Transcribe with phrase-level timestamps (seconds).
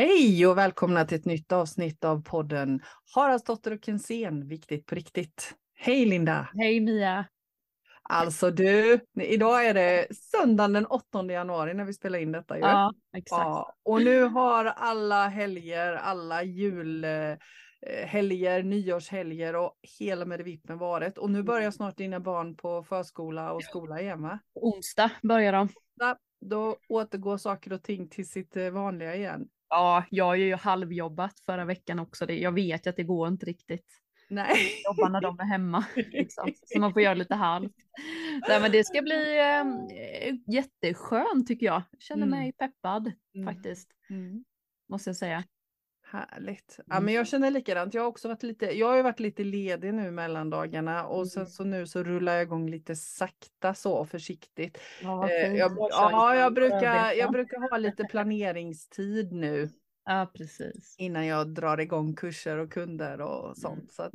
[0.00, 2.82] Hej och välkomna till ett nytt avsnitt av podden
[3.14, 5.54] Haraldsdotter och Kensén, viktigt på riktigt.
[5.74, 6.48] Hej Linda!
[6.54, 7.26] Hej Mia!
[8.02, 12.62] Alltså du, idag är det söndagen den 8 januari när vi spelar in detta ju.
[12.62, 13.40] Ja, exakt.
[13.40, 17.42] Ja, och nu har alla helger, alla julhelger,
[18.62, 21.18] nyårshelger och hela med vippen varit.
[21.18, 24.38] Och nu börjar snart dina barn på förskola och skola igen va?
[24.54, 25.68] Onsdag börjar de.
[26.40, 29.48] Då återgår saker och ting till sitt eh, vanliga igen.
[29.70, 32.26] Ja, jag har ju halvjobbat förra veckan också.
[32.26, 33.86] Det, jag vet ju att det går inte riktigt.
[34.28, 34.56] Nej.
[34.84, 35.84] Jobba när de är hemma.
[35.96, 36.52] Liksom.
[36.66, 37.74] Så man får göra lite halvt.
[38.48, 39.64] Nej, men det ska bli eh,
[40.54, 41.82] jätteskönt tycker jag.
[41.98, 42.38] Känner Mm.
[42.38, 43.54] mig peppad Mm.
[43.54, 43.88] faktiskt.
[44.10, 44.44] Mm.
[44.88, 45.44] Måste jag säga.
[46.10, 46.74] Härligt.
[46.86, 47.04] Ja, Mm.
[47.04, 47.94] men jag känner likadant.
[47.94, 51.40] Jag har också varit lite, jag har varit lite ledig nu mellan dagarna och sen
[51.42, 51.50] Mm.
[51.50, 54.78] så nu så rullar jag igång lite sakta så försiktigt.
[55.02, 59.68] Ja, Eh, jag, ja, jag brukar, jag brukar ha lite planeringstid nu
[60.04, 60.94] Ja, precis.
[60.98, 63.78] innan jag drar igång kurser och kunder och sånt.
[63.78, 63.88] Mm.
[63.88, 64.14] Så att,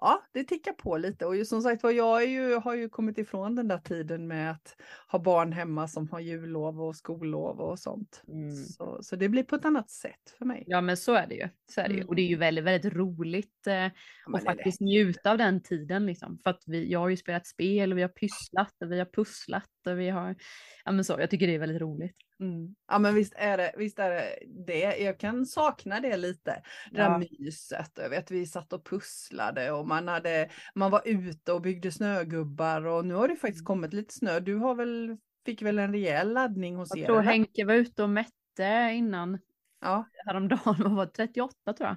[0.00, 3.54] ja, det tickar på lite och som sagt var, jag ju, har ju kommit ifrån
[3.54, 4.76] den där tiden med att
[5.08, 8.22] ha barn hemma som har jullov och skollov och sånt.
[8.28, 8.56] Mm.
[8.56, 10.64] Så, så det blir på ett annat sätt för mig.
[10.66, 11.48] Ja men så är det ju.
[11.74, 12.00] Så är det ju.
[12.00, 12.08] Mm.
[12.08, 13.90] Och det är ju väldigt, väldigt roligt eh, Ja,
[14.32, 14.44] det.
[14.44, 16.38] faktiskt njuta av den tiden liksom.
[16.38, 19.06] För att vi, jag har ju spelat spel och vi har pysslat och vi har
[19.06, 20.36] pusslat och vi har,
[20.84, 22.16] ja men så, jag tycker det är väldigt roligt.
[22.40, 22.74] Mm.
[22.88, 24.96] Ja men visst är, det, visst är det det.
[24.96, 26.50] Jag kan sakna det lite.
[26.90, 27.08] Det Ja.
[27.08, 27.90] där myset.
[27.94, 32.86] Jag vet vi satt och pusslade och man, hade, man var ute och byggde snögubbar
[32.86, 33.66] och nu har det faktiskt Mm.
[33.66, 34.40] kommit lite snö.
[34.40, 35.16] Du har väl,
[35.46, 37.06] fick väl en rejäl laddning hos Jag er?
[37.06, 37.30] tror eller?
[37.30, 39.38] Henke var ute och mätte innan
[39.80, 40.04] Ja.
[40.26, 41.96] häromdagen, vad var det, 38 tror jag.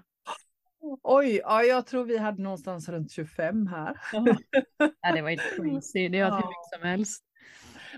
[1.03, 3.97] Oj, ja, jag tror vi hade någonstans runt 25 här.
[5.01, 6.47] Ja, det var helt crazy, det har hur Ja.
[6.47, 7.23] mycket som helst.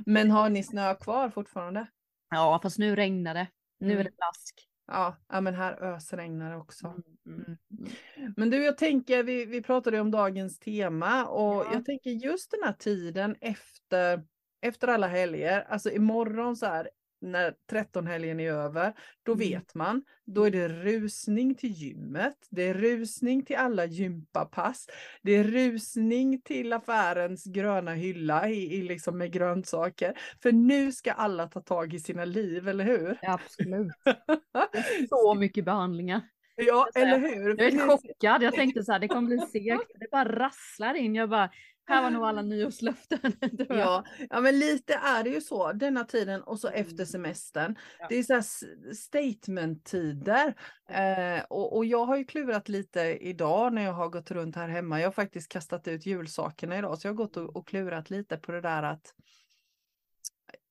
[0.05, 1.87] Men har ni snö kvar fortfarande?
[2.29, 3.47] Ja fast nu regnar det,
[3.79, 4.03] nu är Mm.
[4.03, 4.67] det blask.
[4.87, 6.87] Ja, ja men här ösregnar det också.
[6.87, 7.91] Mm, mm.
[8.35, 11.69] Men du, jag tänker, vi, vi pratade om dagens tema och Ja.
[11.73, 14.23] jag tänker just den här tiden efter,
[14.61, 16.89] efter alla helger, alltså imorgon så här
[17.25, 18.93] när 13-helgen är över,
[19.23, 19.39] då Mm.
[19.49, 24.87] vet man, då är det rusning till gymmet, det är rusning till alla gympapass,
[25.21, 30.13] det är rusning till affärens gröna hylla i, i liksom med grönsaker.
[30.43, 33.17] För nu ska alla ta tag i sina liv, eller hur?
[33.21, 33.91] Ja, absolut.
[35.09, 36.21] Så mycket behandlingar.
[36.55, 37.55] Ja, eller hur?
[37.57, 39.91] Jag är chockad, jag tänkte så här, det kommer bli segt.
[39.99, 41.49] Det bara rasslar in, jag bara,
[41.87, 43.19] här var nog alla nyårslöften.
[43.69, 47.05] Ja, ja, men lite är det ju så denna tiden och så efter Mm.
[47.05, 47.75] semestern.
[47.99, 48.05] Ja.
[48.09, 50.53] Det är så statement-tider.
[50.89, 54.67] Eh, och, och jag har ju klurat lite idag när jag har gått runt här
[54.67, 54.99] hemma.
[54.99, 58.37] Jag har faktiskt kastat ut julsakerna idag så jag har gått och, och klurat lite
[58.37, 59.13] på det där att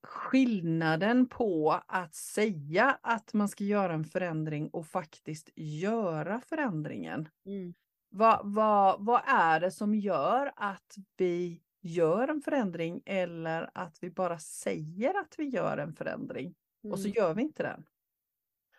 [0.02, 7.28] skillnaden på att säga att man ska göra en förändring och faktiskt göra förändringen.
[7.46, 7.74] Mm.
[8.16, 14.10] Vad, vad, vad är det som gör att vi gör en förändring eller att vi
[14.10, 16.54] bara säger att vi gör en förändring
[16.88, 17.14] och så Mm.
[17.16, 17.86] gör vi inte den?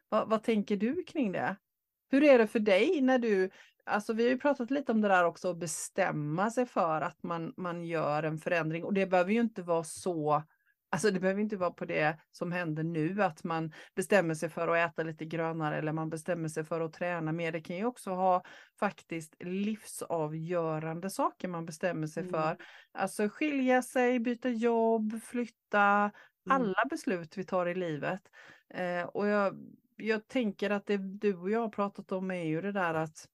[0.09, 1.56] Vad, vad tänker du kring det?
[2.12, 3.50] Hur är det för dig när du,
[3.84, 7.23] alltså vi har ju pratat lite om det där också, att bestämma sig för att
[7.23, 10.44] man, man gör en förändring och det behöver ju inte vara så
[10.96, 14.68] Alltså det behöver inte vara på det som händer nu, att man bestämmer sig för
[14.68, 17.52] att äta lite grönare eller man bestämmer sig för att träna mer.
[17.52, 18.44] Det kan ju också ha
[18.80, 22.34] faktiskt livsavgörande saker man bestämmer sig Mm.
[22.34, 22.58] för.
[22.92, 26.12] Alltså skilja sig, byta jobb, flytta,
[26.48, 26.62] Mm.
[26.62, 28.22] alla beslut vi tar i livet.
[28.70, 29.58] Eh, och jag,
[29.96, 33.28] jag tänker att det du och jag har pratat om är ju det där att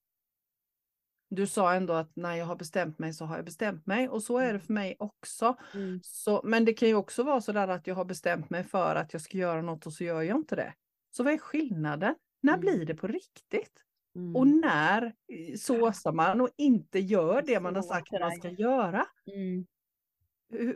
[1.35, 4.23] du sa ändå att när jag har bestämt mig så har jag bestämt mig och
[4.23, 4.61] så är det Mm.
[4.61, 5.55] för mig också.
[5.73, 5.99] Mm.
[6.03, 8.95] Så, men det kan ju också vara så där att jag har bestämt mig för
[8.95, 10.73] att jag ska göra något och så gör jag inte det.
[11.11, 12.15] Så vad är skillnaden?
[12.43, 12.61] När Mm.
[12.61, 13.83] blir det på riktigt?
[14.15, 14.35] Mm.
[14.35, 18.49] Och när eh, såsar man och inte gör det man har sagt till man ska
[18.49, 19.05] göra?
[19.33, 19.65] Mm.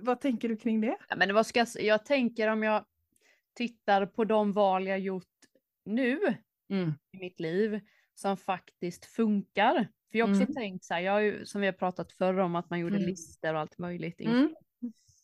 [0.02, 0.98] Vad tänker du kring det?
[1.10, 2.86] Ja, men vad ska jag, jag tänker om jag
[3.54, 5.24] tittar på de val jag gjort
[5.86, 6.20] nu
[7.14, 7.80] i mitt liv
[8.16, 9.88] som faktiskt funkar.
[10.12, 10.54] För jag har också Mm.
[10.56, 12.96] tänkt så här, jag har ju, som vi har pratat förr om att man gjorde
[12.96, 13.08] Mm.
[13.10, 14.22] listor och allt möjligt.
[14.22, 14.56] Mm.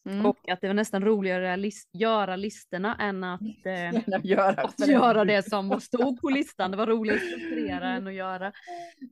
[0.09, 0.25] Mm.
[0.25, 4.87] Och att det var nästan roligare att lis- göra listorna än att, eh, göra att
[4.87, 6.71] göra det som stod på listan.
[6.71, 8.47] Det var roligare att strukturera än att göra.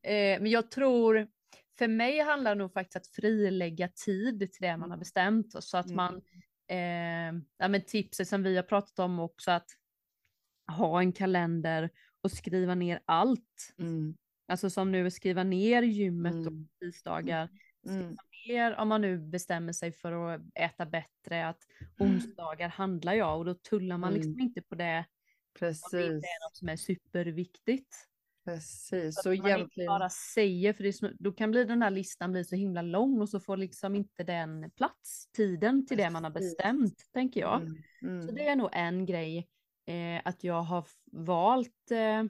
[0.03, 1.27] Eh, men jag tror,
[1.77, 5.63] för mig handlar det nog faktiskt att frilägga tid till det man har bestämt.
[5.63, 5.95] Så att Mm.
[5.95, 6.21] man,
[6.67, 9.67] eh, ja, men tipset som vi har pratat om också, att
[10.77, 11.89] ha en kalender
[12.21, 13.73] och skriva ner allt.
[13.77, 14.15] Mm.
[14.47, 16.67] Alltså som nu skriva ner gymmet och Mm.
[16.81, 17.49] tisdagar.
[17.87, 18.01] Mm.
[18.17, 21.63] Skriva ner om man nu bestämmer sig för att äta bättre, att
[21.99, 24.45] onsdagar handlar jag och då tullar man liksom Mm.
[24.45, 25.05] inte på det
[25.59, 25.93] Precis.
[25.93, 27.95] Om det inte är något som är superviktigt.
[28.45, 29.15] Precis.
[29.15, 29.87] Så Så man inte egentligen.
[29.87, 33.21] bara säger, för det så, då kan bli den här listan bli så himla lång
[33.21, 36.57] och så får liksom inte den plats, tiden till det man har Precis.
[36.57, 37.61] bestämt, tänker jag.
[37.61, 38.27] Mm, mm.
[38.27, 39.47] Så det är nog en grej,
[39.89, 42.23] eh, att jag har valt eh,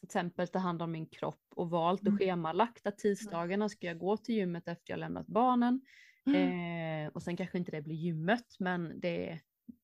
[0.00, 2.18] till exempel ta hand om min kropp och valt och Mm.
[2.18, 5.80] schemalagt att tisdagarna ska jag gå till gymmet efter jag lämnat barnen.
[6.26, 7.06] Mm.
[7.06, 9.40] Eh, och sen kanske inte det blir gymmet, men det är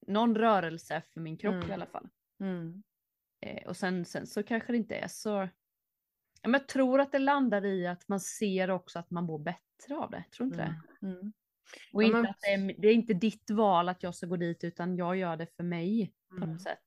[0.07, 1.71] någon rörelse för min kropp Mm.
[1.71, 2.09] i alla fall.
[2.41, 2.83] Mm.
[3.41, 5.49] Eh, och sen, sen så kanske det inte är så...
[6.43, 9.39] Ja, men jag tror att det landar i att man ser också att man mår
[9.39, 10.25] bättre av det.
[10.31, 11.07] Tror inte det?
[11.07, 11.19] Mm.
[11.21, 11.33] Mm.
[11.93, 14.27] Och Ja, inte men- att det är, det är inte ditt val att jag ska
[14.27, 16.51] gå dit utan jag gör det för mig på Mm.
[16.51, 16.83] något sätt.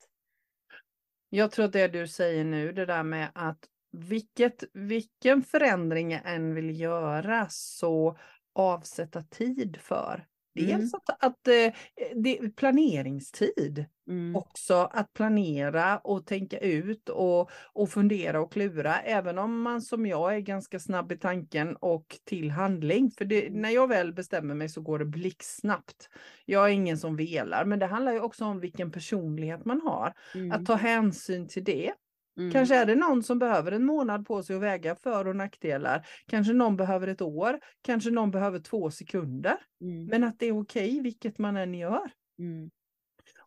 [1.29, 6.21] Jag tror att det du säger nu, det där med att vilket, vilken förändring jag
[6.35, 8.17] än vill göra så
[8.53, 10.27] avsätta tid för.
[10.59, 10.69] Mm.
[10.79, 11.73] Dels att, att eh,
[12.15, 14.35] det är planeringstid Mm.
[14.35, 20.05] också, att planera och tänka ut och, och fundera och klura, även om man som
[20.05, 23.11] jag är ganska snabb i tanken och till handling.
[23.11, 23.61] För det, Mm.
[23.61, 26.09] när jag väl bestämmer mig så går det blixtsnabbt.
[26.45, 30.13] Jag är ingen som velar, men det handlar ju också om vilken personlighet man har.
[30.35, 30.51] Mm.
[30.51, 31.91] Att ta hänsyn till det.
[32.37, 32.51] Mm.
[32.51, 36.07] Kanske är det någon som behöver en månad på sig att väga för och nackdelar.
[36.27, 37.59] Kanske någon behöver ett år.
[37.81, 39.57] Kanske någon behöver två sekunder.
[39.81, 40.05] Mm.
[40.05, 42.11] Men att det är okej vilket man än gör.
[42.39, 42.71] Mm.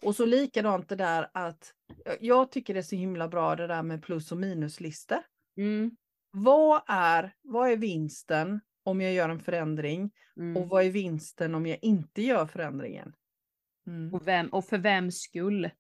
[0.03, 1.73] Och så likadant det där att
[2.21, 5.19] jag tycker det är så himla bra det där med plus och minuslistor.
[5.57, 5.97] Mm.
[6.31, 10.57] Vad är, vad är vinsten om jag gör en förändring Mm.
[10.57, 13.13] och vad är vinsten om jag inte gör förändringen?
[13.87, 14.15] Mm.
[14.15, 15.71] Och, vem, och för vems skull?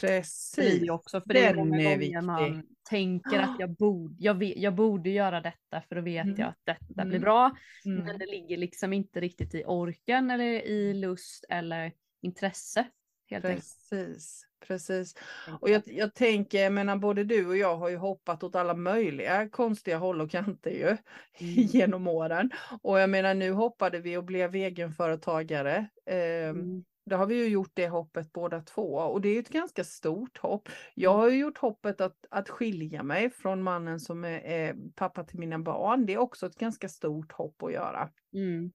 [0.00, 0.80] Precis.
[0.80, 1.20] det också.
[1.20, 2.22] För det är många är viktig.
[2.22, 6.36] man tänker att jag borde, jag, vet, jag borde göra detta för då vet Mm.
[6.38, 7.20] jag att detta blir Mm.
[7.20, 7.56] bra.
[7.86, 8.04] Mm.
[8.04, 12.86] Men det ligger liksom inte riktigt i orken eller i lust eller intresse.
[13.30, 13.64] Helt enkelt.
[13.90, 15.14] Precis, precis.
[15.60, 18.74] Och jag, jag tänker, jag menar både du och jag har ju hoppat åt alla
[18.74, 20.86] möjliga konstiga håll och kanter ju
[21.40, 21.54] Mm.
[21.66, 22.50] genom åren.
[22.82, 25.86] Och jag menar nu hoppade vi och blev egenföretagare.
[26.06, 26.84] Ehm, Mm.
[27.06, 30.38] Det har vi ju gjort det hoppet båda två och det är ett ganska stort
[30.38, 30.68] hopp.
[30.94, 31.20] Jag Mm.
[31.20, 35.38] har ju gjort hoppet att, att skilja mig från mannen som är, är pappa till
[35.38, 36.06] mina barn.
[36.06, 38.10] Det är också ett ganska stort hopp att göra.
[38.32, 38.72] Mm.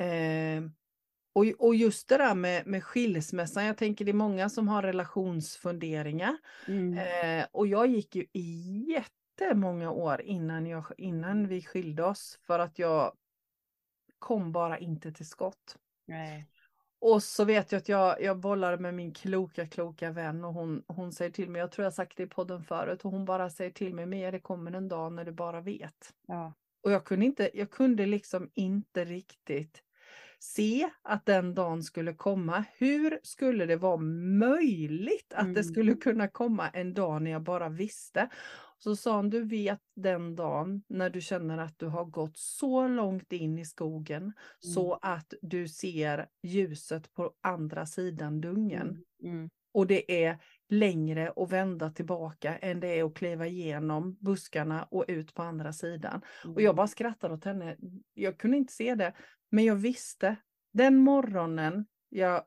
[0.00, 0.70] Eh,
[1.32, 4.82] och, och just det där med, med skilsmässan, jag tänker det är många som har
[4.82, 6.36] relationsfunderingar.
[6.68, 6.98] Mm.
[6.98, 12.58] Eh, och jag gick ju i jättemånga år innan, jag, innan vi skilde oss för
[12.58, 13.12] att jag
[14.18, 15.76] kom bara inte till skott.
[16.06, 16.46] Nej.
[17.00, 20.82] Och så vet jag att jag, jag bollade med min kloka, kloka vän och hon,
[20.86, 23.50] hon säger till mig, jag tror jag sagt det i podden förut, och hon bara
[23.50, 26.12] säger till mig, Mia det kommer en dag när du bara vet.
[26.26, 26.54] Ja.
[26.82, 29.82] Och jag kunde, inte, jag kunde liksom inte riktigt
[30.40, 32.64] se att den dagen skulle komma.
[32.78, 33.96] Hur skulle det vara
[34.40, 35.64] möjligt att det Mm.
[35.64, 38.28] skulle kunna komma en dag när jag bara visste?
[38.78, 42.88] Så sa hon, du vet den dagen när du känner att du har gått så
[42.88, 48.88] långt in i skogen så att du ser ljuset på andra sidan dungen.
[49.22, 49.34] Mm.
[49.34, 49.50] Mm.
[49.72, 50.38] Och det är
[50.68, 55.72] längre att vända tillbaka än det är att kliva igenom buskarna och ut på andra
[55.72, 56.20] sidan.
[56.54, 57.76] Och jag bara skrattade åt henne.
[58.14, 59.12] Jag kunde inte se det,
[59.50, 60.36] men jag visste.
[60.72, 62.42] Den morgonen jag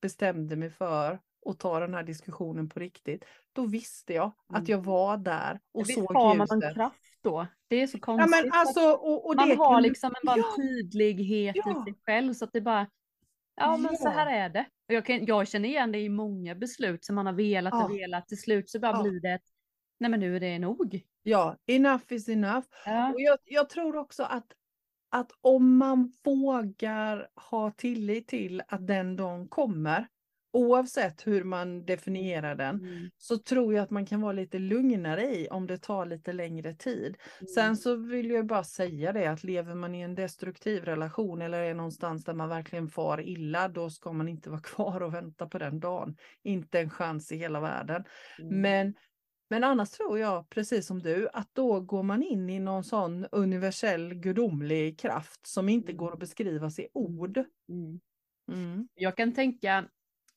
[0.00, 4.78] bestämde mig för att ta den här diskussionen på riktigt, då visste jag att jag
[4.84, 6.74] var där och Visst såg har man en ljuset.
[6.74, 7.46] kraft då?
[7.68, 8.44] Det är så Ja, konstigt.
[8.52, 11.70] att alltså, och, och man det har liksom en, Ja, tydlighet Ja.
[11.70, 12.86] i sig själv så att det bara,
[13.56, 14.10] ja men så Ja.
[14.10, 14.66] här är det.
[14.88, 17.80] Och jag, kan, jag känner igen det i många beslut som man har velat och
[17.80, 17.86] Ja.
[17.96, 18.28] velat.
[18.28, 19.02] Till slut så bara Ja.
[19.02, 19.44] blir det ett,
[20.00, 21.00] nej men nu är det nog.
[21.22, 22.66] Ja, enough is enough.
[22.86, 23.12] Ja.
[23.12, 24.46] Och jag, jag tror också att,
[25.10, 30.06] att om man vågar ha tillit till att den dagen kommer,
[30.52, 33.10] oavsett hur man definierar den, Mm.
[33.18, 36.74] så tror jag att man kan vara lite lugnare i om det tar lite längre
[36.74, 37.16] tid.
[37.54, 41.58] Sen så vill jag bara säga det att lever man i en destruktiv relation eller
[41.62, 45.46] är någonstans där man verkligen far illa, då ska man inte vara kvar och vänta
[45.48, 46.16] på den dagen.
[46.42, 48.04] Inte en chans i hela världen.
[48.38, 48.60] Mm.
[48.60, 48.94] Men,
[49.50, 53.26] men annars tror jag, precis som du, att då går man in i någon sån
[53.32, 57.36] universell gudomlig kraft som inte går att beskrivas i ord.
[57.68, 58.00] Mm.
[58.52, 58.88] Mm.
[58.94, 59.88] Jag kan tänka,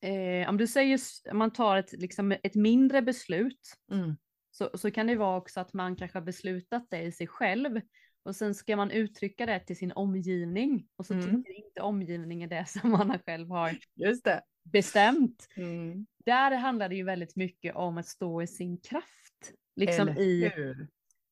[0.05, 1.00] eh, om du säger,
[1.31, 3.59] om man tar ett, liksom ett mindre beslut,
[3.91, 4.15] Mm.
[4.51, 7.81] så, så kan det vara också att man kanske har beslutat det i sig själv.
[8.24, 10.88] Och sen ska man uttrycka det till sin omgivning.
[10.95, 11.25] Och så Mm.
[11.25, 14.41] tycker inte omgivningen det som man själv har Just det.
[14.63, 15.47] bestämt.
[15.55, 16.05] Mm.
[16.25, 19.53] Där handlar det ju väldigt mycket om att stå i sin kraft.
[19.75, 20.51] Liksom i?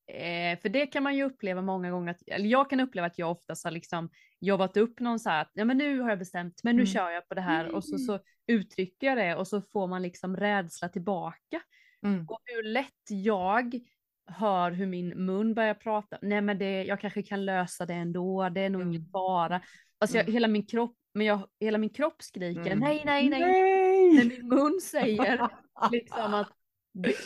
[0.08, 3.20] Eh, för det kan man ju uppleva många gånger, att, eller jag kan uppleva att
[3.20, 6.20] jag oftast har liksom jobbat upp någon så här, att ja men nu har jag
[6.20, 6.94] bestämt, men nu Mm.
[6.94, 10.02] kör jag på det här och så, så uttrycker jag det och så får man
[10.02, 11.62] liksom rädsla tillbaka.
[12.06, 12.26] Mm.
[12.30, 13.80] Och hur lätt jag
[14.26, 18.50] hör hur min mun börjar prata, nej men det, jag kanske kan lösa det ändå,
[18.50, 19.12] det är nog ingen Mm.
[19.12, 19.62] fara.
[20.00, 20.34] Alltså jag, Mm.
[20.34, 22.80] hela min kropp, men jag, hela min kropp skriker Mm.
[22.80, 24.14] nej, nej, nej, men Nej!
[24.30, 25.48] min mun säger
[25.92, 26.50] liksom att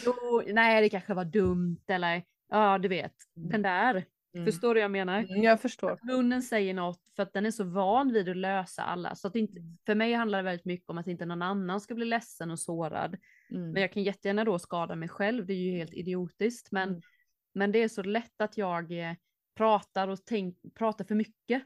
[0.06, 4.06] jo, nej det kanske var dumt eller ja du vet den där.
[4.34, 4.46] Mm.
[4.46, 5.20] Förstår du vad jag menar?
[5.20, 6.00] Mm, Jag förstår.
[6.04, 9.16] Munnen säger något för att den är så van vid att lösa alla.
[9.16, 11.96] Så att inte, för mig handlar det väldigt mycket om att inte någon annan ska
[11.96, 13.18] bli ledsen och sårad.
[13.51, 13.72] Mm.
[13.72, 16.72] Men jag kan jättegärna då skada mig själv, det är ju helt idiotiskt.
[16.72, 17.01] Men, Mm.
[17.54, 19.16] men det är så lätt att jag eh,
[19.56, 21.63] pratar och tänk, pratar för mycket.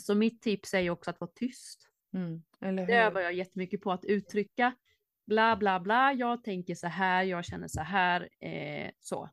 [0.00, 1.88] Så mitt tips är ju också att vara tyst.
[2.14, 2.42] Mm.
[2.86, 4.74] Det övar jag jättemycket på att uttrycka.
[5.26, 9.28] Bla bla bla, jag tänker så här, jag känner så här, eh, så.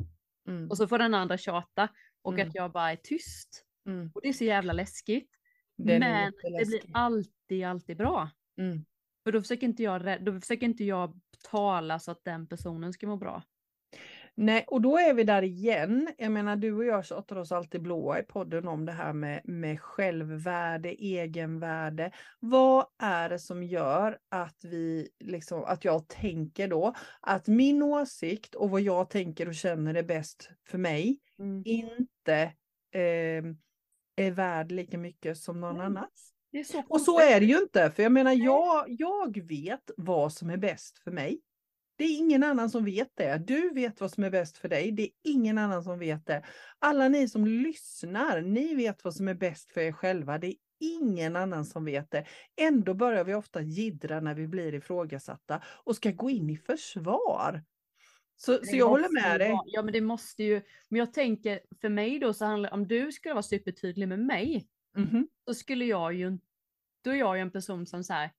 [0.51, 0.69] Mm.
[0.69, 1.89] Och så får den andra tjata
[2.21, 2.47] och Mm.
[2.47, 3.65] att jag bara är tyst.
[3.85, 4.11] Mm.
[4.13, 5.29] Och det är så jävla läskigt.
[5.87, 8.29] Är men det blir alltid, alltid bra.
[8.57, 8.85] Mm.
[9.23, 11.19] För då försöker inte jag, då försöker inte jag
[11.51, 13.43] tala så att den personen ska må bra.
[14.35, 16.07] Nej, och då är vi där igen.
[16.17, 19.41] Jag menar, du och jag tjatar oss alltid blåa i podden om det här med,
[19.43, 22.11] med självvärde, egenvärde.
[22.39, 28.55] Vad är det som gör att vi, liksom, att jag tänker då att min åsikt
[28.55, 31.19] och vad jag tänker och känner är bäst för mig
[31.65, 32.53] inte
[32.91, 33.43] eh,
[34.15, 35.85] är värd lika mycket som någon Nej.
[35.85, 36.33] annans?
[36.51, 39.91] Det är så Och så är det ju inte, för jag menar, jag, jag vet
[39.97, 41.41] vad som är bäst för mig.
[42.01, 43.37] Det är ingen annan som vet det.
[43.47, 44.91] Du vet vad som är bäst för dig.
[44.91, 46.43] Det är ingen annan som vet det.
[46.79, 50.37] Alla ni som lyssnar, ni vet vad som är bäst för er själva.
[50.37, 52.25] Det är ingen annan som vet det.
[52.61, 57.63] Ändå börjar vi ofta jiddra när vi blir ifrågasatta och ska gå in i försvar.
[58.37, 59.51] Så, så jag håller med dig.
[59.51, 62.87] vara- Ja men det måste ju, men jag tänker för mig då så handlar om
[62.87, 65.27] du skulle vara supertydlig med mig, Mhm.
[65.47, 66.37] så skulle jag ju,
[67.03, 68.31] då är jag ju en person som säger,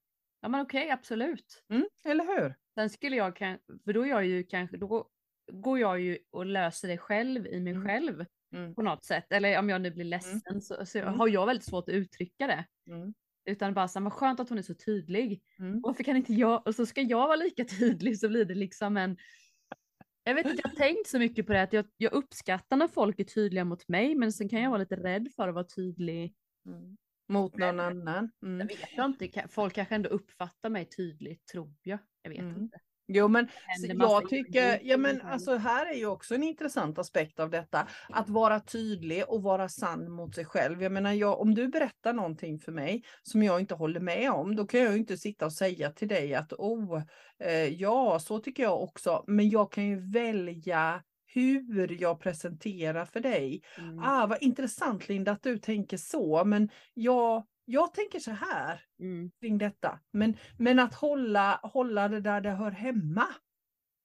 [0.43, 1.63] ja men okej absolut.
[1.69, 2.55] Mm, eller hur?
[2.75, 3.37] Sen skulle jag,
[3.85, 5.09] för då är jag ju kanske, då
[5.51, 7.87] går jag ju och löser det själv i mig Mm.
[7.87, 9.31] själv Mm, på något sätt.
[9.31, 11.19] Eller om jag nu blir ledsen så, så Mm.
[11.19, 12.65] har jag väldigt svårt att uttrycka det.
[12.87, 13.13] mm,
[13.45, 15.43] Utan bara så här, vad skönt att hon är så tydlig.
[15.59, 15.81] mm.
[15.81, 18.97] Varför kan inte jag, och så ska jag vara lika tydlig så blir det liksom
[18.97, 19.17] en
[20.23, 22.87] jag vet inte, jag har tänkt så mycket på det att jag, jag uppskattar när
[22.87, 25.65] folk är tydliga mot mig men sen kan jag vara lite rädd för att vara
[25.75, 26.35] tydlig.
[26.65, 26.97] Mm.
[27.33, 28.31] Mot någon annan.
[28.39, 28.67] Jag Mm.
[28.67, 31.99] vet jag inte, kan- folk kanske ändå uppfattar mig tydligt tror jag.
[32.21, 32.61] Jag vet Mm.
[32.61, 32.77] inte.
[33.07, 33.47] Jo men
[33.99, 37.87] jag tycker, ja men alltså här är ju också en intressant aspekt av detta.
[38.09, 40.83] Att vara tydlig och vara sann mot sig själv.
[40.83, 44.55] Jag menar jag, om du berättar någonting för mig som jag inte håller med om,
[44.55, 47.01] då kan jag ju inte sitta och säga till dig att oh,
[47.39, 49.23] eh, ja så tycker jag också.
[49.27, 53.61] Men jag kan ju välja hur jag presenterar för dig.
[53.77, 53.99] Mm.
[53.99, 59.31] Ah, vad intressant Linda att du tänker så, men jag, jag tänker så här Mm.
[59.41, 59.99] kring detta.
[60.13, 63.25] Men, men att hålla, hålla det där det hör hemma.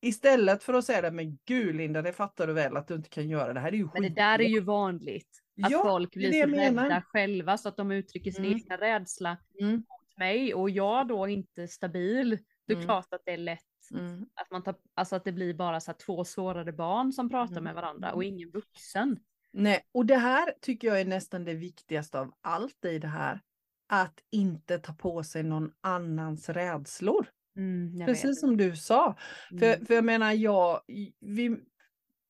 [0.02, 3.08] Istället för att säga det, men gud Linda, det fattar du väl att du inte
[3.08, 3.72] kan göra det här.
[3.72, 5.28] är ju Men det där är ju vanligt.
[5.62, 8.56] Att Ja, folk blir så rädda själva så att de uttrycker sin Mm.
[8.58, 12.38] egna rädsla Mm, mot mig och jag då inte stabil.
[12.66, 12.86] Det är Mm.
[12.86, 15.92] klart att det är lätt mm, att, man tar, alltså att det blir bara så
[15.92, 17.64] två sårade barn som pratar Mm.
[17.64, 19.18] med varandra och ingen vuxen.
[19.52, 23.40] Nej, och det här tycker jag är nästan det viktigaste av allt i det här.
[23.88, 27.26] Att inte ta på sig någon annans rädslor.
[27.56, 29.16] Mm, jag Precis som du sa.
[29.48, 29.86] För, Mm.
[29.86, 30.80] för jag menar, jag,
[31.20, 31.56] vi,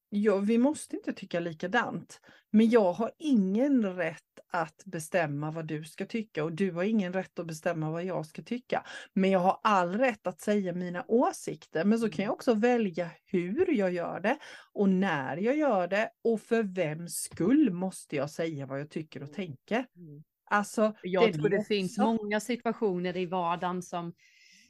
[0.08, 2.20] ja, vi måste inte tycka likadant.
[2.50, 7.12] Men jag har ingen rätt att bestämma vad du ska tycka och du har ingen
[7.12, 8.84] rätt att bestämma vad jag ska tycka.
[9.12, 11.84] Men jag har all rätt att säga mina åsikter.
[11.84, 14.38] Men så kan jag också välja hur jag gör det
[14.72, 19.22] och när jag gör det och för vems skull måste jag säga vad jag tycker
[19.22, 19.86] och tänker.
[19.96, 20.24] Mm.
[20.50, 24.12] Alltså, Jag tror det finns många situationer i vardagen som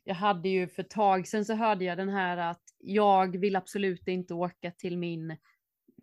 [0.04, 3.56] jag hade ju för ett tag sedan så hörde jag den här att jag vill
[3.56, 5.36] absolut inte åka till min,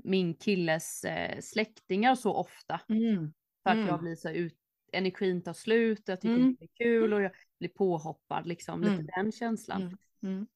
[0.04, 3.34] min killes eh, släktingar så ofta Mm,
[3.66, 3.88] för att Mm.
[3.88, 4.56] jag blir så ut,
[4.92, 6.56] energin tar slut, jag tycker Mm.
[6.60, 9.06] det är kul och jag blir påhoppad liksom, lite Mm.
[9.16, 9.82] den känslan.
[9.82, 10.48] mm, mm.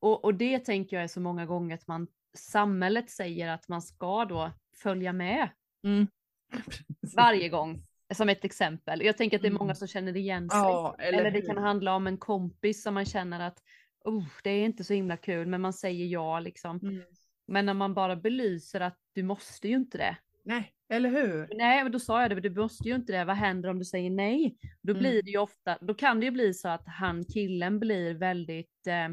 [0.00, 2.06] Och, och det tänker jag är så många gånger att man,
[2.36, 5.48] samhället säger att man ska då följa med
[7.16, 7.82] varje gång.
[8.14, 9.02] Som ett exempel.
[9.02, 10.58] Jag tänker att det är många som känner igen sig.
[10.58, 13.62] Ja, eller, Eller det kan handla om en kompis som man känner att
[14.04, 16.78] oh, det är inte så himla kul, men man säger ja liksom.
[16.82, 17.02] Mm.
[17.46, 20.16] Men när man bara belyser att du måste ju inte det.
[20.44, 21.48] Nej, eller hur?
[21.54, 23.24] Nej, men då sa jag det, du måste ju inte det.
[23.24, 24.56] Vad händer om du säger nej?
[24.82, 25.00] Då Mm.
[25.00, 28.86] blir det ju ofta, då kan det ju bli så att han, killen blir väldigt,
[28.86, 29.08] eh,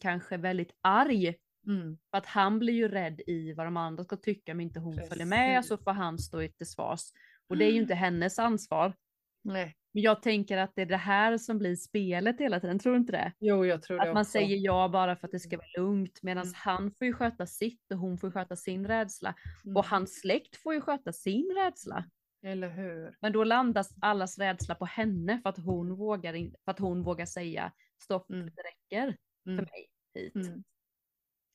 [0.00, 1.34] kanske väldigt arg
[1.66, 1.98] Mm.
[2.10, 4.94] För att han blir ju rädd i vad de andra ska tycka om inte hon
[5.08, 5.68] följer med Precis.
[5.68, 7.00] så får han stå till svars.
[7.48, 8.94] Och det är ju inte hennes ansvar.
[9.42, 9.76] Nej.
[9.92, 12.98] Men jag tänker att det är det här som blir spelet hela tiden, tror du
[12.98, 13.32] inte det?
[13.38, 14.30] Jo, jag tror det Att man också.
[14.30, 16.54] säger ja bara för att det ska vara lugnt medan Mm.
[16.56, 19.34] han får ju sköta sitt och hon får sköta sin rädsla.
[19.64, 19.76] Mm.
[19.76, 22.04] Och hans släkt får ju sköta sin rädsla.
[22.42, 23.16] Eller hur?
[23.20, 27.02] Men då landas allas rädsla på henne för att hon vågar, in, för att hon
[27.02, 28.46] vågar säga stopp, Mm.
[28.46, 29.64] det räcker för Mm.
[29.64, 30.34] mig hit.
[30.34, 30.62] Mm.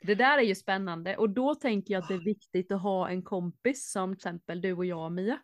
[0.01, 3.09] Det där är ju spännande och då tänker jag att det är viktigt att ha
[3.09, 5.39] en kompis som till exempel du och jag Mia.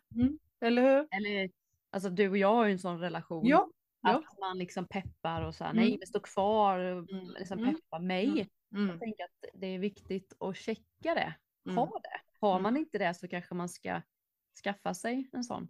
[0.60, 1.06] Eller hur?
[1.10, 1.50] Eller
[1.92, 3.46] alltså du och jag har ju en sån relation.
[3.46, 3.70] Ja.
[4.02, 4.10] ja.
[4.18, 5.84] Att man liksom peppar och så här, Mm.
[5.84, 7.26] nej men stå kvar och Mm.
[7.38, 7.74] liksom Mm.
[7.74, 8.48] peppa mig.
[8.74, 8.88] Mm.
[8.88, 11.34] Jag tänker att det är viktigt att checka det.
[11.74, 12.20] Ha det.
[12.40, 14.02] Har man inte det så kanske man ska
[14.64, 15.68] skaffa sig en sån.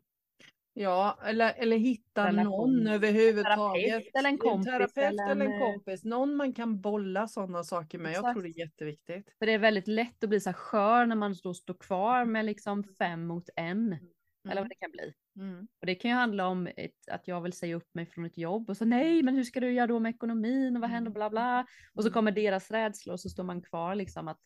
[0.74, 2.76] Ja, eller, eller hitta Relation.
[2.76, 3.84] någon överhuvudtaget.
[3.90, 6.04] terapeut eller en kompis terapeut eller eller en, en eh, kompis.
[6.04, 8.12] Någon man kan bolla sådana saker med.
[8.12, 8.34] Jag Exakt.
[8.34, 9.34] tror det är jätteviktigt.
[9.38, 12.44] För det är väldigt lätt att bli så skör när man då står kvar med
[12.44, 13.92] liksom fem mot en.
[13.92, 14.62] Eller Mm.
[14.64, 15.14] vad det kan bli.
[15.36, 15.68] Mm.
[15.80, 18.38] Och det kan ju handla om ett, att jag vill säga upp mig från ett
[18.38, 21.10] jobb och så nej men hur ska du göra då med ekonomin och vad händer
[21.10, 21.66] bla bla.
[21.94, 22.12] Och så Mm.
[22.14, 24.40] kommer deras rädslor och så står man kvar liksom att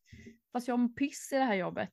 [0.52, 1.90] fast jag mår piss i det här jobbet.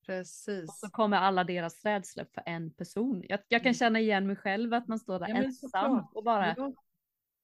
[0.00, 0.80] Och Precis.
[0.80, 3.22] så kommer alla deras rädslor för en person.
[3.28, 3.74] Jag, jag kan Mm.
[3.74, 6.72] känna igen mig själv att man står där Ja, ensam och bara Ja.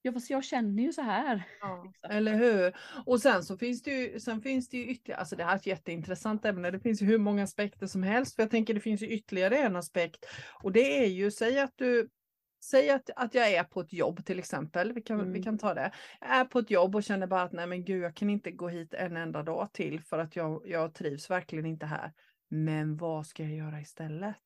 [0.02, 1.42] Ja fast jag känner ju så här.
[1.60, 2.10] Ja, Liksom.
[2.10, 2.76] eller hur?
[3.06, 5.56] Och sen så finns det ju, sen finns det ju ytterligare, alltså det här är
[5.56, 8.80] ett jätteintressant ämne, det finns ju hur många aspekter som helst, för jag tänker det
[8.80, 10.26] finns ju ytterligare en aspekt
[10.62, 12.08] och det är ju, säg att du
[12.64, 15.42] Säg att, att jag är på ett jobb till exempel, vi kan, vi Mm.
[15.42, 15.92] kan ta det.
[16.20, 18.50] Jag är på ett jobb och känner bara att nej men gud, jag kan inte
[18.50, 22.12] gå hit en enda dag till för att jag, jag trivs verkligen inte här.
[22.50, 24.36] Men vad ska jag göra istället?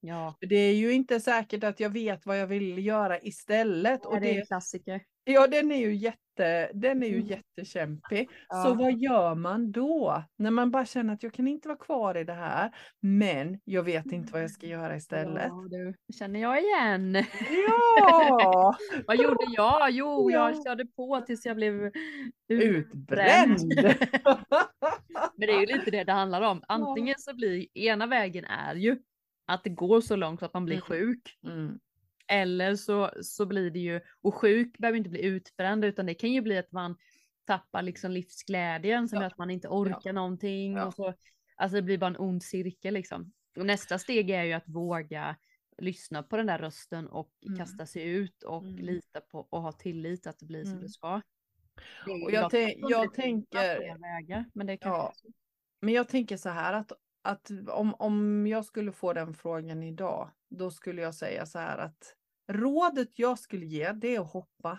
[0.00, 4.06] Ja, Det är ju inte säkert att jag vet vad jag vill göra istället.
[4.06, 5.00] Och det är en klassiker.
[5.24, 7.26] Ja, den är ju, jätte, den är ju Mm.
[7.26, 8.28] jättekämpig.
[8.30, 8.74] Så Ja.
[8.78, 10.22] vad gör man då?
[10.38, 13.82] När man bara känner att jag kan inte vara kvar i det här, men jag
[13.82, 15.46] vet inte vad jag ska göra istället.
[15.48, 17.24] Ja, du, det känner jag igen.
[17.98, 19.90] Ja, Vad gjorde jag?
[19.90, 20.62] Jo, jag Ja.
[20.64, 21.90] körde på tills jag blev
[22.48, 23.58] utbränd.
[25.36, 26.62] Men det är ju lite det det handlar om.
[26.68, 28.98] Antingen så blir ena vägen är ju
[29.54, 30.86] att det går så långt att man blir Mm.
[30.86, 31.38] sjuk.
[31.44, 31.78] Mm,
[32.26, 36.32] Eller så, så blir det ju, och sjuk behöver inte bli utbränd utan det kan
[36.32, 36.96] ju bli att man
[37.44, 39.26] tappar liksom livsglädjen som Ja.
[39.26, 40.72] att man inte orkar någonting.
[40.72, 40.86] Ja.
[40.86, 41.14] Och så,
[41.56, 43.32] alltså det blir bara en ond cirkel liksom.
[43.56, 45.36] Och nästa steg är ju att våga
[45.78, 47.58] lyssna på den där rösten och Mm.
[47.58, 48.76] kasta sig ut och Mm.
[48.76, 50.82] lita på och ha tillit att det blir som Mm.
[50.82, 51.20] det ska.
[52.06, 52.50] Det Och jag jag
[53.14, 55.12] tänker- men det kan Ja.
[55.80, 60.30] Men jag tänker så här att, att om, om jag skulle få den frågan idag,
[60.50, 62.16] då skulle jag säga så här att
[62.48, 64.78] rådet jag skulle ge, det är att hoppa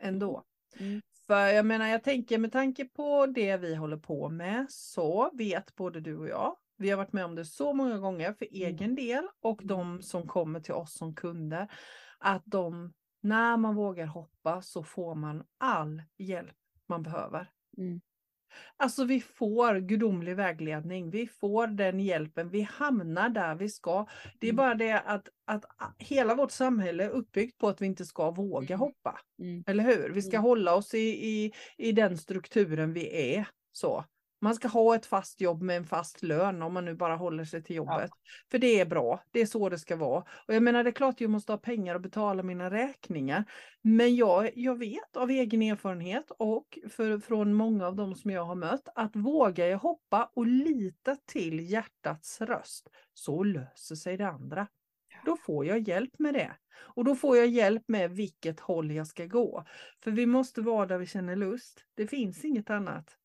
[0.00, 0.44] ändå.
[0.78, 1.02] Mm.
[1.26, 5.76] För jag menar, jag tänker med tanke på det vi håller på med så vet
[5.76, 8.68] både du och jag, vi har varit med om det så många gånger för Mm.
[8.68, 11.68] egen del och de som kommer till oss som kunder,
[12.18, 17.50] att de, när man vågar hoppa så får man all hjälp man behöver.
[17.78, 18.00] Mm.
[18.76, 24.06] Alltså vi får gudomlig vägledning, vi får den hjälpen, vi hamnar där vi ska.
[24.38, 24.56] Det är Mm.
[24.56, 25.64] bara det att, att
[25.98, 28.80] hela vårt samhälle är uppbyggt på att vi inte ska våga Mm.
[28.80, 29.20] hoppa.
[29.42, 29.64] Mm.
[29.66, 30.10] Eller hur?
[30.10, 30.42] Vi ska Mm.
[30.42, 33.48] hålla oss i, i, i den strukturen vi är.
[33.72, 34.04] Så.
[34.40, 37.44] Man ska ha ett fast jobb med en fast lön om man nu bara håller
[37.44, 38.10] sig till jobbet.
[38.50, 40.24] För det är bra, det är så det ska vara.
[40.48, 43.44] Och jag menar det är klart jag måste ha pengar att betala mina räkningar.
[43.82, 48.44] Men jag, jag vet av egen erfarenhet och för, från många av dem som jag
[48.44, 54.28] har mött att vågar jag hoppa och lita till hjärtats röst så löser sig det
[54.28, 54.66] andra.
[55.24, 56.52] Då får jag hjälp med det.
[56.78, 59.64] Och då får jag hjälp med vilket håll jag ska gå.
[60.04, 61.84] För vi måste vara där vi känner lust.
[61.94, 63.16] Det finns inget annat.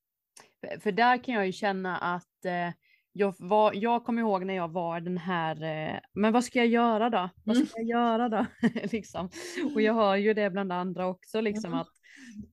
[0.80, 2.69] För- där kan jag ju känna att eh,
[3.13, 6.67] jag, var, jag kommer ihåg när jag var den här, eh, men vad ska jag
[6.67, 7.30] göra då?
[7.43, 7.67] Vad Mm.
[7.67, 8.45] ska jag göra då?
[8.91, 9.30] liksom.
[9.76, 11.80] Och jag hör ju det bland andra också, liksom Mm.
[11.80, 11.91] att,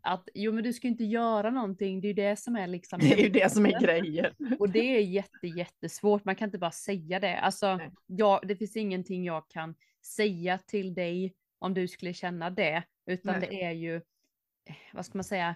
[0.01, 2.99] att jo men du ska inte göra någonting, det är ju det som är liksom
[3.03, 4.33] Det är ju det som är grejen.
[4.59, 7.39] Och det är jätte, jättesvårt, man kan inte bara säga det.
[7.39, 9.75] Alltså, jag, det finns ingenting jag kan
[10.17, 13.49] säga till dig om du skulle känna det, utan Nej.
[13.51, 15.55] det är ju, eh, vad ska man säga,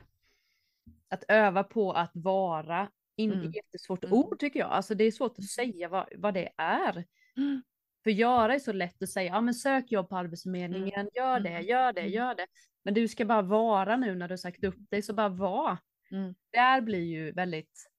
[1.13, 3.53] att öva på att vara, inte Mm.
[3.53, 4.19] jättesvårt Mm.
[4.19, 7.05] ord tycker jag, alltså det är svårt att säga vad, vad det är.
[7.37, 7.63] Mm.
[8.05, 11.49] För göra är så lätt att säga, ja men sök jobb på Arbetsförmedlingen, gör det,
[11.49, 11.67] Mm.
[11.67, 12.13] gör det, Mm.
[12.13, 12.47] gör det.
[12.85, 15.77] Men du ska bara vara nu när du har sagt upp dig, så bara var.
[16.11, 16.35] Mm.
[16.53, 17.91] Där blir ju väldigt,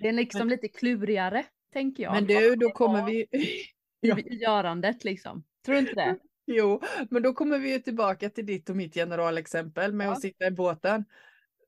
[0.00, 2.12] det är liksom Men- lite klurigare, tänker jag.
[2.12, 3.26] Men du, då kommer vi...
[4.04, 4.18] Ja.
[4.18, 5.44] i görandet liksom.
[5.64, 6.18] Tror du inte det?
[6.46, 6.80] Jo,
[7.10, 10.12] men då kommer vi ju tillbaka till ditt och mitt generalexempel med Ja.
[10.12, 11.04] att sitta i båten.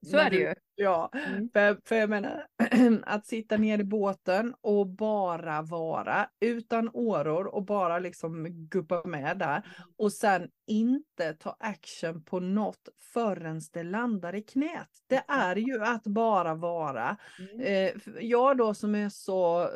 [0.05, 0.53] Så är det ju.
[0.77, 1.49] Ja, Mm.
[1.53, 2.47] för, för jag menar
[3.03, 9.37] att sitta ner i båten och bara vara utan åror och bara liksom guppa med
[9.37, 9.63] där
[9.97, 14.89] och sen inte ta action på något förrän det landar i knät.
[15.07, 17.17] Det är ju att bara vara.
[17.39, 17.59] Mm.
[17.59, 19.67] Eh, jag då som är så eh,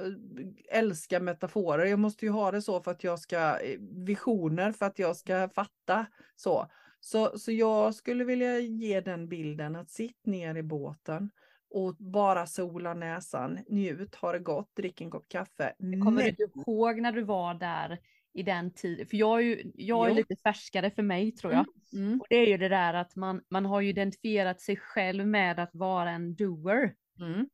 [0.79, 4.85] älskar metaforer, jag måste ju ha det så för att jag ska eh, visioner för
[4.85, 6.67] att jag ska fatta så.
[6.99, 11.31] Så, så jag skulle vilja ge den bilden att sitt ner i båten
[11.69, 15.73] och bara sola näsan, njut, ha det gott, drick en kopp kaffe.
[15.79, 17.99] Kommer Men- du ihåg när du var där
[18.33, 19.07] i den tiden?
[19.07, 20.15] För jag är ju jag är Jo.
[20.15, 21.65] lite färskare för mig tror jag.
[21.93, 25.27] Mm, Och det är ju det där att man, man har ju identifierat sig själv
[25.27, 26.95] med att vara en doer.
[27.19, 27.49] mm,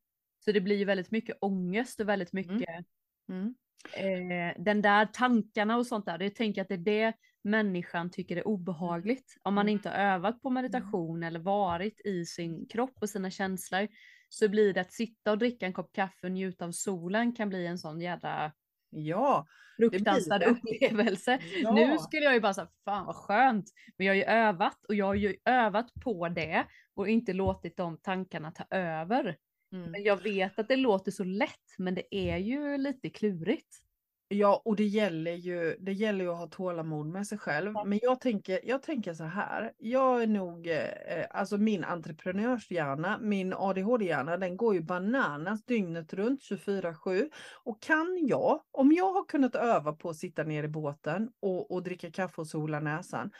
[0.46, 2.86] Så det blir ju väldigt mycket ångest och väldigt mycket
[3.30, 3.56] mm.
[3.98, 6.20] eh, den där tankarna och sånt där.
[6.24, 7.14] Jag tänker att det är det
[7.46, 9.38] människan tycker är obehagligt.
[9.44, 9.74] Om man Mm.
[9.74, 13.88] inte har övat på meditation eller varit i sin kropp och sina känslor
[14.30, 17.50] så blir det att sitta och dricka en kopp kaffe och njuta av solen kan
[17.50, 18.54] bli en sån jävla
[18.90, 19.46] Ja,
[19.78, 21.40] fruktansvärd upplevelse.
[21.64, 21.72] ja.
[21.72, 23.72] Nu skulle jag ju bara säga, fan vad skönt.
[23.98, 27.78] Men jag har ju övat och jag har ju övat på det och inte låtit
[27.78, 29.38] de tankarna ta över.
[29.74, 29.92] Mm.
[29.92, 33.78] Men jag vet att det låter så lätt, men det är ju lite klurigt.
[34.28, 37.74] Ja, och det gäller ju, det gäller ju att ha tålamod med sig själv.
[37.86, 43.54] Men jag tänker, jag tänker så här, jag är nog, eh, alltså min entreprenörshjärna, min
[43.54, 47.30] ADHD-hjärna, den går ju bananas dygnet runt 24-7.
[47.64, 51.72] Och kan jag, om jag har kunnat öva på att sitta ner i båten och,
[51.72, 53.32] och dricka kaffe och sola näsan,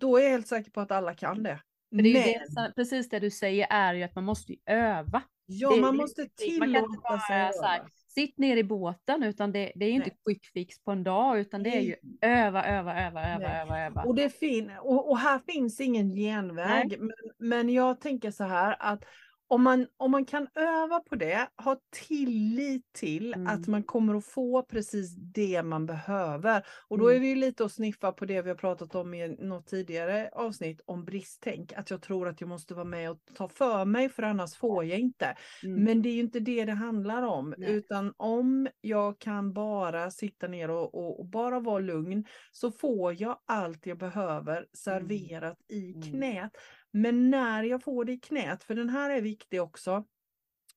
[0.00, 1.60] då är jag helt säker på att alla kan det.
[1.90, 4.54] För det är ju Men, det, precis det du säger är ju att man måste
[4.66, 5.22] öva.
[5.46, 6.58] ja, det man måste quick.
[6.58, 7.88] Man kan inte tillåta bara sig öva.
[8.14, 10.18] Sitt ner i båten, utan det, det är inte Nej.
[10.26, 13.60] quick fix på en dag, utan det är ju öva, öva, öva, öva, Nej.
[13.60, 14.02] öva, öva.
[14.02, 16.96] Och, det fin och, och här finns ingen genväg.
[16.98, 19.04] Men, men jag tänker så här att
[19.52, 21.76] om man, om man kan öva på det, ha
[22.08, 23.46] tillit till Mm.
[23.46, 26.62] att man kommer att få precis det man behöver.
[26.88, 27.16] Och då Mm.
[27.16, 30.30] är vi ju lite att sniffa på det vi har pratat om i något tidigare
[30.32, 31.72] avsnitt om bristtänk.
[31.72, 34.84] Att jag tror att jag måste vara med och ta för mig för annars får
[34.84, 35.34] jag inte.
[35.62, 35.84] Mm.
[35.84, 37.72] Men det är ju inte det det handlar om, Nej.
[37.72, 43.20] utan om jag kan bara sitta ner och, och, och bara vara lugn så får
[43.22, 46.02] jag allt jag behöver serverat i Mm.
[46.02, 46.52] knät.
[46.92, 50.04] Men när jag får det i knät, för den här är viktig också.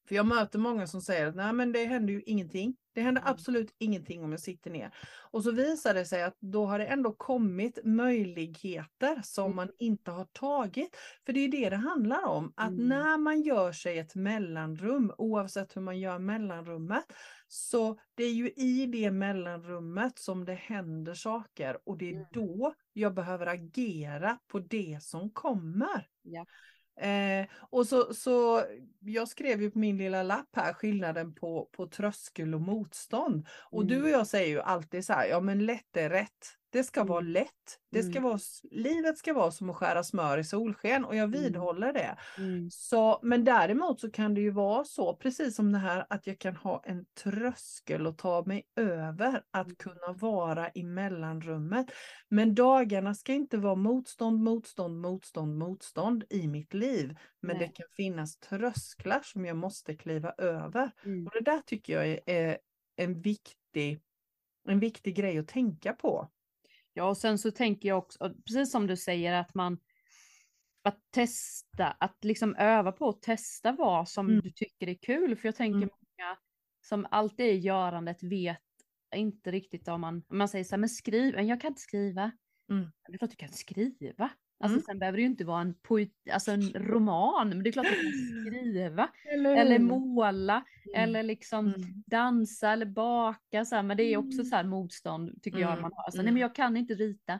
[0.07, 2.75] För jag möter många som säger att nej men det händer ju ingenting.
[2.93, 3.31] Det händer Mm.
[3.31, 4.91] absolut ingenting om jag sitter ner.
[5.31, 9.55] Och så visar det sig att då har det ändå kommit möjligheter som Mm.
[9.55, 10.95] man inte har tagit.
[11.25, 12.87] För det är det det handlar om, att Mm.
[12.87, 17.05] när man gör sig ett mellanrum, oavsett hur man gör mellanrummet,
[17.47, 22.73] så det är ju i det mellanrummet som det händer saker och det är då
[22.93, 26.07] jag behöver agera på det som kommer.
[26.21, 26.45] Ja.
[27.01, 28.63] Eh, och så, så
[28.99, 33.47] jag skrev ju på min lilla lapp här skillnaden på, på tröskel och motstånd.
[33.71, 33.87] Och Mm.
[33.87, 36.57] du och jag säger ju alltid så här, ja men lätt är rätt.
[36.75, 37.31] Det ska vara Mm.
[37.31, 37.79] lätt.
[37.91, 38.23] Det ska Mm.
[38.23, 38.39] vara,
[38.71, 41.41] livet ska vara som att skära smör i solsken och jag Mm.
[41.41, 42.17] vidhåller det.
[42.71, 46.39] Så, men däremot så kan det ju vara så, precis som det här, att jag
[46.39, 51.85] kan ha en tröskel och ta mig över att kunna vara i mellanrummet.
[52.29, 57.17] Men dagarna ska inte vara motstånd, motstånd, motstånd, motstånd i mitt liv.
[57.41, 57.67] Men Nej.
[57.67, 60.91] det kan finnas trösklar som jag måste kliva över.
[61.05, 61.25] Mm.
[61.25, 62.57] Och det där tycker jag är, är
[62.95, 64.01] en, viktig,
[64.67, 66.29] en viktig grej att tänka på.
[66.97, 69.77] Ja, och sen så tänker jag också, precis som du säger, att man
[70.83, 74.41] att testa, att liksom öva på att testa vad som Mm.
[74.41, 75.35] du tycker är kul.
[75.35, 75.89] För jag tänker Mm.
[75.89, 76.37] många
[76.81, 78.61] som alltid är i görandet vet
[79.15, 81.81] inte riktigt om man, om man säger så här, men skriv, men jag kan inte
[81.81, 82.31] skriva.
[82.69, 82.91] Mm.
[83.07, 84.29] Det är klart du kan skriva.
[84.59, 84.83] Alltså Mm.
[84.85, 87.85] sen behöver det ju inte vara en, poet, alltså en roman, men det är klart
[87.85, 88.11] du kan
[88.45, 89.09] skriva.
[89.33, 90.65] Eller, Eller måla.
[90.95, 92.03] Eller liksom Mm.
[92.07, 93.65] dansa eller baka.
[93.65, 93.83] Så här.
[93.83, 94.45] Men det är också Mm.
[94.45, 96.13] så här motstånd tycker jag Mm, man har.
[96.13, 96.25] Mm.
[96.25, 97.39] Nej men jag kan inte rita.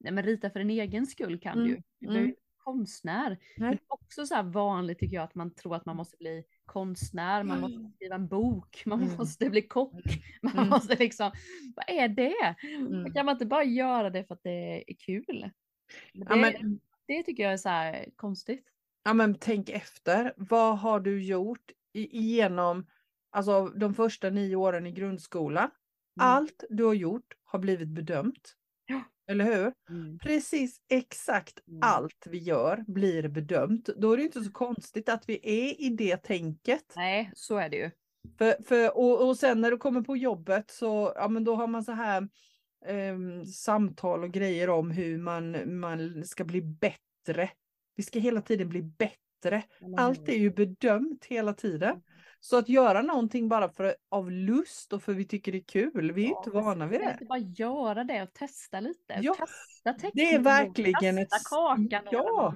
[0.00, 1.82] Nej men rita för din egen skull kan Mm, du.
[2.06, 2.24] Du mm.
[2.24, 3.38] vara konstnär.
[3.56, 6.16] Men det är också så här vanligt tycker jag att man tror att man måste
[6.16, 7.92] bli konstnär, man måste Mm.
[7.92, 9.16] skriva en bok, man Mm.
[9.16, 9.92] måste bli kock.
[10.42, 10.68] Man Mm.
[10.68, 11.30] måste liksom,
[11.76, 12.56] vad är det?
[12.76, 13.12] Mm.
[13.12, 15.50] Kan man inte bara göra det för att det är kul?
[16.12, 18.64] Det, Ja, men, det tycker jag är så konstigt.
[19.04, 20.34] ja, men tänk efter.
[20.36, 22.86] Vad har du gjort genom
[23.30, 25.70] alltså, de första nio åren i grundskolan?
[26.20, 26.28] Mm.
[26.28, 28.54] Allt du har gjort har blivit bedömt.
[28.86, 29.02] Ja.
[29.26, 29.72] Eller hur?
[29.90, 30.18] Mm.
[30.18, 31.80] Precis exakt Mm.
[31.82, 33.88] allt vi gör blir bedömt.
[33.96, 36.92] Då är det inte så konstigt att vi är i det tänket.
[36.96, 37.90] Nej, så är det ju.
[38.38, 41.66] För, för, och, och sen när du kommer på jobbet så ja, men då har
[41.66, 42.28] man så här
[42.86, 47.50] ehm, samtal och grejer om hur man, man ska bli bättre.
[47.96, 49.62] Vi ska hela tiden bli bättre bättre.
[49.96, 52.02] Allt är ju bedömt hela tiden.
[52.40, 56.12] Så att göra någonting bara för, av lust och för vi tycker det är kul,
[56.12, 57.10] vi är Ja, inte vana vid det.
[57.12, 59.18] inte bara göra det och testa lite.
[59.22, 60.10] Ja, testa.
[60.12, 61.28] Det är verkligen ett...
[61.50, 62.54] kakan Ja,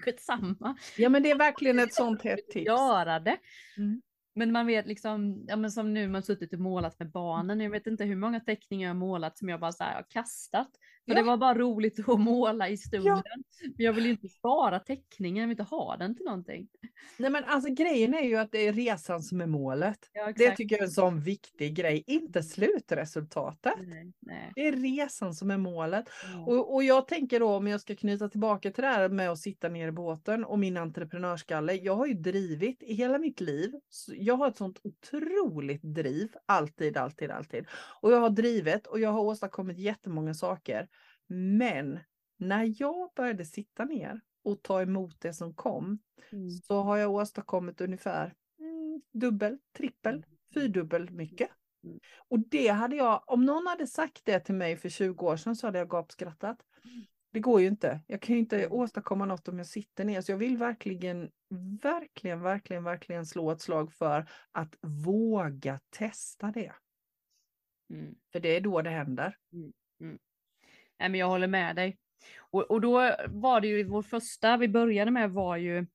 [0.00, 0.76] skitsamma.
[0.96, 2.66] ja, men det är verkligen ett sånt hett tips.
[2.66, 3.36] Göra det.
[3.76, 4.02] Mm.
[4.34, 7.70] Men man vet liksom, ja men som nu man suttit och målat med barnen, jag
[7.70, 10.68] vet inte hur många teckningar jag har målat som jag bara så här har kastat.
[11.06, 11.20] För Ja.
[11.20, 13.22] det var bara roligt att måla i stunden.
[13.62, 16.68] Men jag vill ju inte spara teckningen, jag vill inte ha den till någonting.
[17.18, 19.98] Nej men alltså grejen är ju att det är resan som är målet.
[20.12, 23.72] Ja, Det tycker jag är en sån viktig grej, inte slutresultatet.
[23.86, 24.52] Nej, nej.
[24.54, 26.04] Det är resan som är målet.
[26.32, 26.44] Ja.
[26.46, 29.38] Och, och jag tänker då om jag ska knyta tillbaka till det här med att
[29.38, 31.72] sitta ner i båten och min entreprenörskalle.
[31.74, 33.72] Jag har ju drivit i hela mitt liv.
[34.08, 37.66] Jag har ett sånt otroligt driv, alltid, alltid, alltid.
[38.02, 40.88] Och jag har drivit och jag har åstadkommit jättemånga saker.
[41.28, 42.00] Men
[42.38, 45.98] när jag började sitta ner och ta emot det som kom
[46.32, 46.50] Mm.
[46.50, 51.50] så har jag åstadkommit ungefär mm, dubbel, trippel, fyrdubbel mycket.
[51.84, 51.98] Mm.
[52.28, 55.56] Och det hade jag, om någon hade sagt det till mig för 20 år sedan
[55.56, 56.58] så hade jag gapskrattat.
[57.32, 58.00] Det går ju inte.
[58.06, 58.72] Jag kan ju inte Mm.
[58.72, 60.20] åstadkomma något om jag sitter ner.
[60.20, 61.30] Så jag vill verkligen,
[61.82, 66.72] verkligen, verkligen, verkligen slå ett slag för att våga testa det.
[67.90, 68.14] Mm.
[68.32, 69.36] För det är då det händer.
[71.00, 71.98] Nej, men jag håller med dig.
[72.38, 75.86] Och, och då var det ju vår första vi började med var ju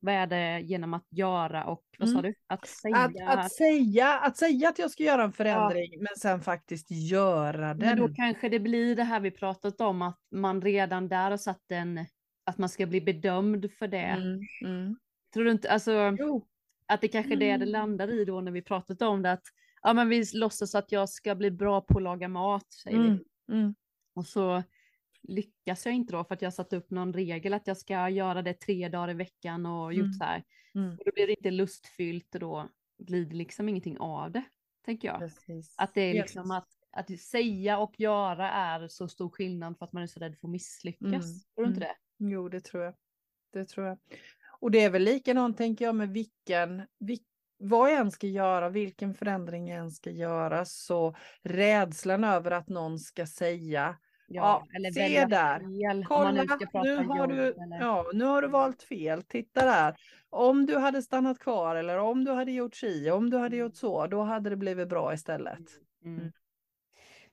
[0.00, 2.22] vad är det genom att göra och vad sa Mm.
[2.32, 2.34] du?
[2.46, 2.96] Att säga.
[2.96, 7.66] Att, att, säga, att säga att jag ska göra en förändring men sen faktiskt göra
[7.74, 7.98] Men den.
[7.98, 11.70] då kanske det blir det här vi pratat om att man redan där har satt
[11.70, 12.06] en,
[12.46, 13.98] att man ska bli bedömd för det.
[13.98, 14.98] Mm, mm.
[15.34, 16.46] Tror du inte, alltså Jo.
[16.86, 17.68] att det kanske är det det Mm.
[17.68, 19.44] landar i då när vi pratat om det att
[19.82, 23.06] ja men vi låtsas att jag ska bli bra på att laga mat säger vi.
[23.08, 23.74] Mm, mm.
[24.16, 24.62] Och så
[25.22, 28.42] lyckas jag inte då för att jag satt upp någon regel att jag ska göra
[28.42, 30.12] det tre dagar i veckan och gjort Mm.
[30.12, 30.44] så här.
[30.74, 30.90] Mm.
[30.98, 34.44] Och då blir det inte lustfyllt och då blir det liksom ingenting av det,
[34.84, 35.18] tänker jag.
[35.18, 35.74] Precis.
[35.78, 39.92] Att det är liksom att, att säga och göra är så stor skillnad för att
[39.92, 41.04] man är så rädd för att misslyckas.
[41.04, 41.96] Mm, Tror du inte det?
[42.18, 42.94] Jo, det tror jag.
[43.52, 43.98] Det tror jag.
[44.60, 47.18] Och det är väl likadant tänker jag med vilken, vil,
[47.58, 52.68] vad jag än ska göra, vilken förändring jag än ska göra, så rädslan över att
[52.68, 53.96] någon ska säga
[54.28, 55.58] Ja, eller se där.
[55.58, 56.04] fel.
[56.04, 57.80] Kolla, nu nu har, jobb du, eller...
[57.80, 59.22] ja, nu har du valt fel.
[59.22, 59.96] Titta där.
[60.30, 63.66] Om du hade stannat kvar eller om du hade gjort si, om du hade Mm.
[63.66, 65.58] gjort så, då hade det blivit bra istället.
[66.04, 66.18] Mm.
[66.18, 66.32] Mm.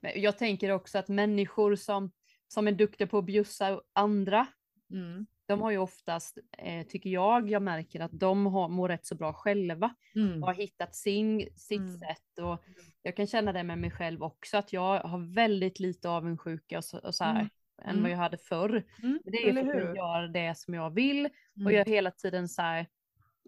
[0.00, 2.12] Men jag tänker också att människor som,
[2.48, 4.46] som är duktiga på att bjussa andra,
[4.90, 5.26] Mm.
[5.46, 9.14] De har ju oftast, eh, tycker jag, jag märker att de har, mår rätt så
[9.14, 10.42] bra själva Mm.
[10.42, 11.98] och har hittat sin, sitt Mm.
[11.98, 12.38] sätt.
[12.42, 12.64] Och
[13.02, 16.84] jag kan känna det med mig själv också, att jag har väldigt lite avundsjuka och
[16.84, 17.48] så, och så här, Mm.
[17.82, 18.02] än Mm.
[18.02, 18.84] vad jag hade förr.
[19.02, 19.20] Mm.
[19.24, 21.72] Det är ju för att jag gör det som jag vill och Mm.
[21.74, 22.86] jag är hela tiden så här,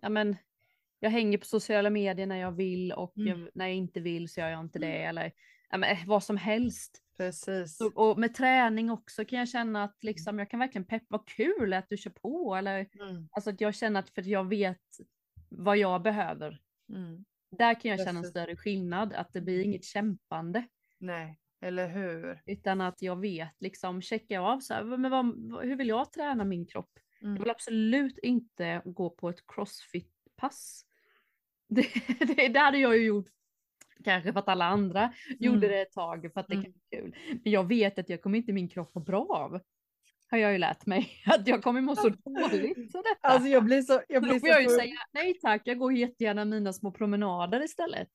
[0.02, 0.36] ja men,
[1.00, 3.28] jag hänger på sociala medier när jag vill och Mm.
[3.40, 5.02] jag, när jag inte vill så gör jag inte det.
[5.02, 5.32] Eller
[5.70, 7.02] ja, men, vad som helst.
[7.16, 7.76] Precis.
[7.76, 11.28] Så, och med träning också kan jag känna att liksom, jag kan verkligen peppa, vad
[11.28, 12.54] kul att du kör på.
[12.56, 13.28] Eller, Mm.
[13.32, 14.82] alltså att jag känner att för att jag vet
[15.48, 16.60] vad jag behöver.
[16.92, 17.24] Mm.
[17.58, 18.30] Där kan jag känna en Precis.
[18.30, 20.66] större skillnad, att det blir inget kämpande.
[20.98, 22.42] Nej, eller hur?
[22.46, 25.26] Utan att jag vet, liksom checka av så här, men vad,
[25.64, 26.90] hur vill jag träna min kropp?
[27.20, 27.42] Jag Mm.
[27.42, 30.82] vill absolut inte gå på ett crossfit-pass.
[31.68, 31.86] Det,
[32.36, 33.28] det, det hade jag ju gjort
[34.04, 35.70] kanske för att alla andra gjorde Mm.
[35.70, 36.64] det ett tag för att det Mm.
[36.64, 37.14] kan vara kul.
[37.44, 39.60] Men jag vet att jag kommer inte min kropp må bra av.
[40.30, 41.10] Har jag ju lärt mig.
[41.26, 43.28] Att jag kommer må så dåligt av detta.
[43.28, 44.00] Alltså jag blir så...
[44.08, 46.90] Jag Då blir får jag ju så säga nej tack, jag går jättegärna mina små
[46.92, 48.08] promenader istället.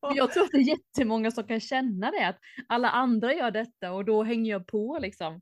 [0.00, 0.12] Ja.
[0.16, 3.92] Jag tror att det är jättemånga som kan känna det, att alla andra gör detta
[3.92, 5.40] och då hänger jag på liksom.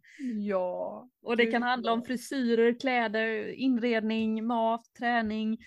[0.48, 1.08] ja.
[1.22, 5.58] Och det kan handla om frisyrer, kläder, inredning, mat, träning,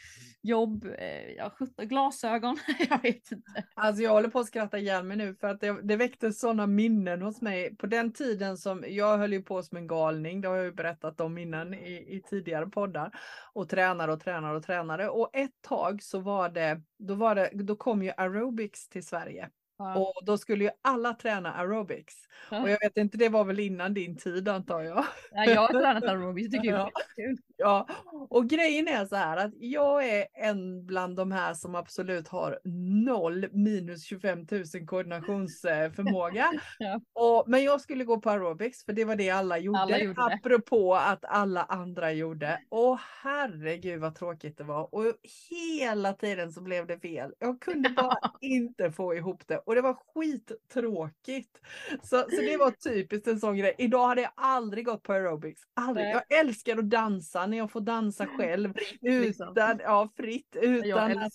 [0.48, 2.58] jobb, eh, ja, sjutton, glasögon.
[2.90, 3.64] jag vet inte.
[3.74, 6.68] Alltså jag håller på att skratta ihjäl mig nu för att det, det väckte sådana
[6.68, 7.76] minnen hos mig.
[7.78, 10.72] På den tiden som jag höll ju på som en galning, det har jag ju
[10.74, 13.12] berättat om innan i, i tidigare poddar.
[13.54, 15.10] Och tränade och tränade och tränade.
[15.10, 19.50] Och ett tag så var det, då, var det, då kom ju aerobics till Sverige.
[19.96, 22.14] Och då skulle ju alla träna aerobics.
[22.52, 22.62] Ja.
[22.62, 25.06] Och jag vet inte, det var väl innan din tid antar jag.
[25.32, 26.92] Ja, jag har tränat aerobics, tycker jag Ja.
[26.96, 27.38] är kul.
[27.58, 27.88] Ja,
[28.30, 32.60] och grejen är så här att jag är en bland de här som absolut har
[33.06, 36.52] noll minus 25 000 koordinationsförmåga.
[36.80, 37.02] Ja.
[37.14, 39.80] och, men jag skulle gå på aerobics för det var det alla gjorde.
[39.80, 40.34] Alla gjorde det.
[40.34, 42.62] apropå att alla andra gjorde.
[42.70, 44.96] Och herregud vad tråkigt det var.
[44.96, 45.06] Och
[45.50, 47.34] hela tiden så blev det fel.
[47.40, 51.62] Jag kunde bara inte få ihop det och det var skittråkigt.
[52.04, 53.76] Så, så det var typiskt en sån grej.
[53.78, 55.62] Idag hade jag aldrig gått på aerobics.
[55.74, 56.06] Aldrig.
[56.06, 56.24] Nej.
[56.30, 58.74] Jag älskar att dansa dansa, när jag får dansa själv.
[58.74, 59.54] Fritt, Utan, liksom.
[59.84, 61.34] ja, fritt, utan att,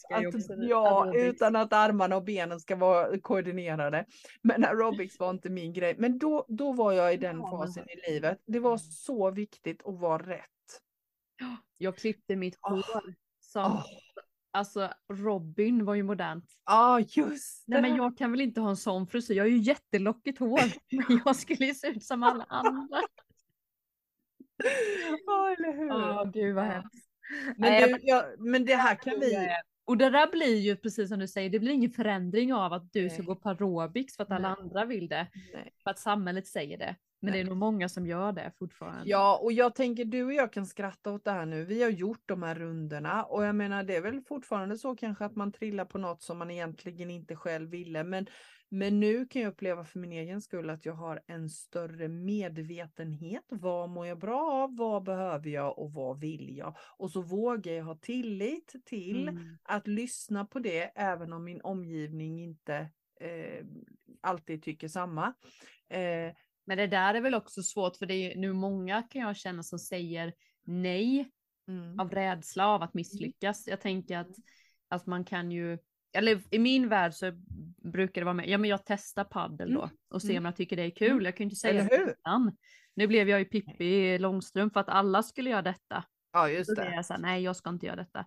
[0.60, 1.24] ja, aerobics.
[1.34, 4.04] utan att armarna och benen ska vara koordinerade.
[4.42, 5.94] Men aerobics var inte min grej.
[5.98, 8.38] Men då, då var jag i den Ja, men- fasen i livet.
[8.46, 10.46] Det var så viktigt att vara rätt.
[11.78, 12.72] Jag klippte mitt Åh.
[12.72, 13.84] hår som, Ja,
[14.52, 16.44] alltså Robin var ju modernt.
[16.64, 17.72] ah, just det.
[17.72, 20.60] Nej men jag kan väl inte ha en sån frisyr, jag har ju jättelockigt hår.
[20.90, 22.98] Men jag skulle ju se ut som alla andra.
[25.26, 25.90] Ja, eller hur?
[25.92, 26.68] Åh gud vad Ja.
[26.70, 27.06] hemskt.
[27.56, 29.48] Men, du, ja, men det här kan vi...
[29.84, 32.92] Och det där blir ju precis som du säger, det blir ingen förändring av att
[32.92, 33.26] du ska Nej.
[33.26, 34.56] gå på aerobics för att alla Nej.
[34.60, 35.26] andra vill det.
[35.54, 35.72] Nej.
[35.82, 36.96] För att samhället säger det.
[37.22, 39.10] Men det är nog många som gör det fortfarande.
[39.10, 41.64] Ja, och jag tänker du och jag kan skratta åt det här nu.
[41.64, 45.24] Vi har gjort de här rundorna och jag menar det är väl fortfarande så kanske
[45.24, 48.04] att man trillar på något som man egentligen inte själv ville.
[48.04, 48.26] Men,
[48.70, 53.44] men nu kan jag uppleva för min egen skull att jag har en större medvetenhet.
[53.48, 54.76] Vad mår jag bra av?
[54.76, 56.76] Vad behöver jag och vad vill jag?
[56.96, 59.56] Och så vågar jag ha tillit till Mm.
[59.62, 63.64] att lyssna på det även om min omgivning inte eh,
[64.20, 65.26] alltid tycker samma.
[65.88, 69.36] Eh, Men det där är väl också svårt för det är nu många kan jag
[69.36, 71.30] känna som säger nej
[71.68, 72.00] mm.
[72.00, 73.66] av rädsla av att misslyckas.
[73.66, 74.36] Jag tänker att,
[74.88, 75.78] att man kan ju,
[76.12, 77.32] eller i min värld så
[77.92, 80.40] brukar det vara med, ja men jag testar paddel då och ser Mm.
[80.42, 81.10] om jag tycker det är kul.
[81.10, 81.24] Mm.
[81.24, 82.56] Jag kan ju inte säga det innan.
[82.94, 86.04] Nu blev jag ju Pippi Långstrump för att alla skulle göra detta.
[86.32, 86.94] Ja, Så just det det.
[86.94, 88.26] jag så här, nej jag ska inte göra detta.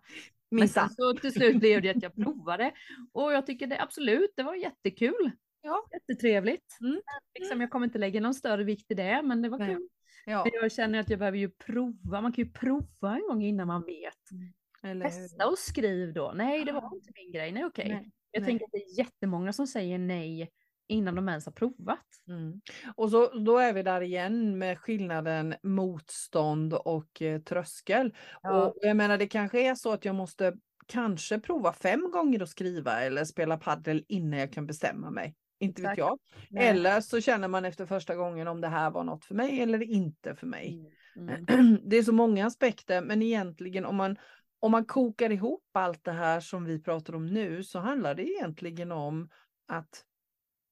[0.52, 2.72] Men sen så till slut blev det att jag provade
[3.12, 5.32] och jag tycker det absolut, det var jättekul.
[5.62, 5.86] Ja.
[5.94, 6.78] Jättetrevligt.
[6.82, 7.02] Mm.
[7.40, 9.76] Liksom, jag kommer inte lägga någon större vikt i det, men det var Nej.
[9.76, 9.88] kul.
[10.26, 13.68] Ja, jag känner att jag behöver ju prova, man kan ju prova en gång innan
[13.68, 14.14] man vet.
[14.84, 15.06] Eller?
[15.06, 16.32] Testa och skriv då.
[16.36, 17.52] Nej, det var inte min grej.
[17.52, 17.90] Nej, okej.
[17.90, 18.50] Nej, Jag nej.
[18.50, 20.50] tänker att det är jättemånga som säger nej
[20.88, 22.06] innan de ens har provat.
[22.28, 22.62] Mm.
[22.96, 28.14] Och så, då är vi där igen med skillnaden motstånd och eh, tröskel.
[28.42, 28.66] Ja.
[28.66, 30.54] Och jag menar det kanske är så att jag måste
[30.88, 35.36] kanske prova fem gånger att skriva eller spela paddel innan jag kan bestämma mig.
[35.60, 36.20] Inte vet jag.
[36.50, 36.68] Nej.
[36.68, 39.84] Eller så känner man efter första gången om det här var något för mig eller
[39.84, 40.92] inte för mig.
[41.16, 41.46] Mm.
[41.50, 41.80] Mm.
[41.90, 44.18] Det är så många aspekter men egentligen om man,
[44.64, 48.24] om man kokar ihop allt det här som vi pratar om nu så handlar det
[48.24, 49.30] egentligen om
[49.68, 50.06] att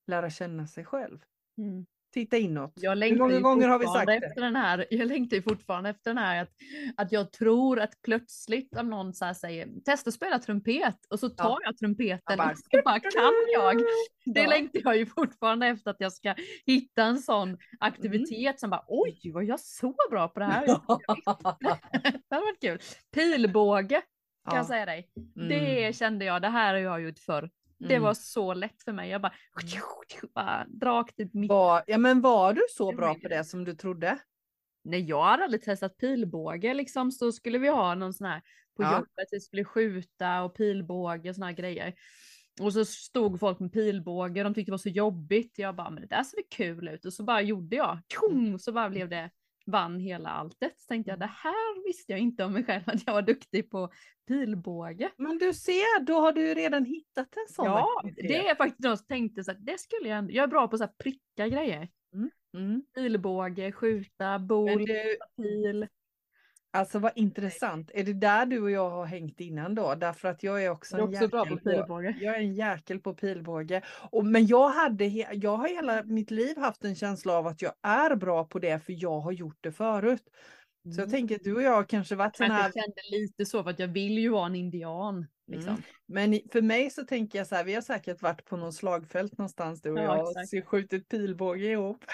[0.07, 1.19] lära känna sig själv.
[1.57, 1.85] Mm.
[2.13, 2.73] Titta inåt.
[2.75, 4.13] Jag Hur många gånger har vi sagt det?
[4.15, 6.49] efter den här, jag längtar ju fortfarande efter den här att,
[6.97, 11.29] att jag tror att plötsligt om någon så säger testa att spela trumpet och så
[11.29, 13.11] tar jag trumpeten Jag bara, och bara kan
[13.53, 13.77] jag.
[14.25, 14.49] Det Ja.
[14.49, 18.57] längtar jag ju fortfarande efter att jag ska hitta en sån aktivitet Mm.
[18.57, 20.65] som bara oj vad jag så bra på det här.
[22.29, 22.79] det hade varit kul.
[23.13, 24.01] Pilbåge
[24.49, 24.67] kan jag Ja.
[24.67, 25.09] säga dig.
[25.35, 25.49] Mm.
[25.49, 27.49] Det kände jag, det här har jag gjort förr.
[27.87, 28.03] Det Mm.
[28.03, 29.09] var så lätt för mig.
[29.09, 29.33] Jag bara,
[30.35, 33.73] bara rakt i mitt Var, ja, men var du så bra på det som du
[33.75, 34.19] trodde?
[34.83, 38.41] Nej, jag hade aldrig testat pilbåge liksom, så skulle vi ha någon sån här
[38.77, 38.93] på Ja.
[38.93, 41.93] jobbet, vi skulle skjuta och pilbåge och såna här grejer.
[42.61, 45.53] Och så stod folk med pilbåge och de tyckte det var så jobbigt.
[45.59, 47.05] Jag bara, men det där ser väl kul ut.
[47.05, 47.99] Och så bara gjorde jag.
[48.09, 48.59] Tjong!
[48.59, 49.29] Så bara blev det,
[49.65, 50.79] vann hela alltet.
[50.79, 53.69] Så tänkte jag, det här visste jag inte om mig själv, att jag var duktig
[53.69, 53.89] på
[54.27, 55.11] pilbåge.
[55.17, 57.65] Men du ser, då har du ju redan hittat en sån.
[57.65, 58.27] Ja, aktivitet.
[58.27, 60.67] det är faktiskt något jag tänkte så att det skulle jag ändå, jag är bra
[60.67, 61.89] på så här pricka grejer.
[62.53, 62.83] Mm.
[62.95, 65.87] Pilbåge, skjuta, bol, du, pil.
[66.71, 67.91] Alltså vad intressant.
[67.93, 69.95] Är det där du och jag har hängt innan då?
[69.95, 72.15] Därför att jag är också, är en också på jäkel pilbåge.
[72.19, 73.81] Jag är en jäkel på pilbåge.
[74.11, 77.73] Och, men jag, hade, jag har hela mitt liv haft en känsla av att jag
[77.81, 80.23] är bra på det för jag har gjort det förut.
[80.95, 83.45] Så jag tänker att du och jag har kanske varit sådana här Kanske kände lite
[83.45, 85.27] så för att jag vill ju vara en indian.
[85.47, 85.69] Liksom.
[85.73, 85.83] Mm.
[86.07, 89.37] Men för mig så tänker jag så här, vi har säkert varit på någon slagfält
[89.37, 90.49] någonstans du och Ja, jag och exakt.
[90.49, 92.05] så skjutit pilbåge ihop.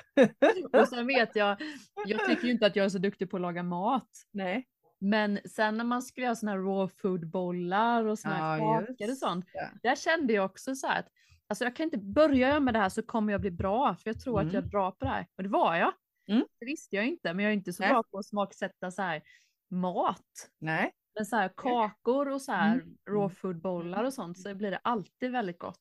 [0.81, 1.61] Och sen vet jag,
[2.07, 4.09] jag tycker ju inte att jag är så duktig på att laga mat.
[4.33, 4.67] Nej.
[4.99, 8.79] Men sen när man skulle göra såna här raw food bollar och såna här Ja,
[8.87, 9.45] kakor och sånt.
[9.53, 9.89] det.
[9.89, 11.07] Där kände jag också så här att
[11.49, 14.09] alltså jag kan inte börja jag med det här så kommer jag bli bra för
[14.09, 14.47] jag tror Mm.
[14.47, 15.27] att jag är bra på det här.
[15.37, 15.93] Och det var jag.
[16.27, 16.45] Mm.
[16.59, 17.91] Det visste jag inte men jag är inte så Nej.
[17.91, 19.21] bra på att smaksätta så här
[19.69, 20.49] mat.
[20.59, 20.91] Nej.
[21.15, 22.97] Men så här kakor och så här Mm.
[23.09, 25.79] raw food bollar och sånt så blir det alltid väldigt gott.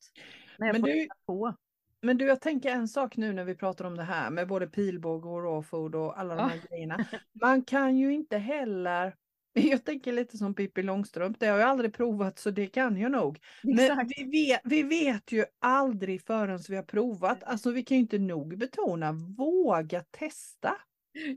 [0.59, 1.55] När jag Men får du- på.
[2.03, 4.67] Men du, jag tänker en sak nu när vi pratar om det här med både
[4.67, 7.05] pilbåge och raw food och alla de här grejerna.
[7.43, 9.15] Man kan ju inte heller,
[9.71, 13.13] jag tänker lite som Pippi Långstrump, det har jag aldrig provat så det kan jag
[13.13, 13.39] nog.
[13.63, 14.11] Men Exakt.
[14.17, 17.45] vi vet, vi vet ju aldrig förrän vi har provat.
[17.45, 20.75] Alltså vi kan ju inte nog betona, våga testa.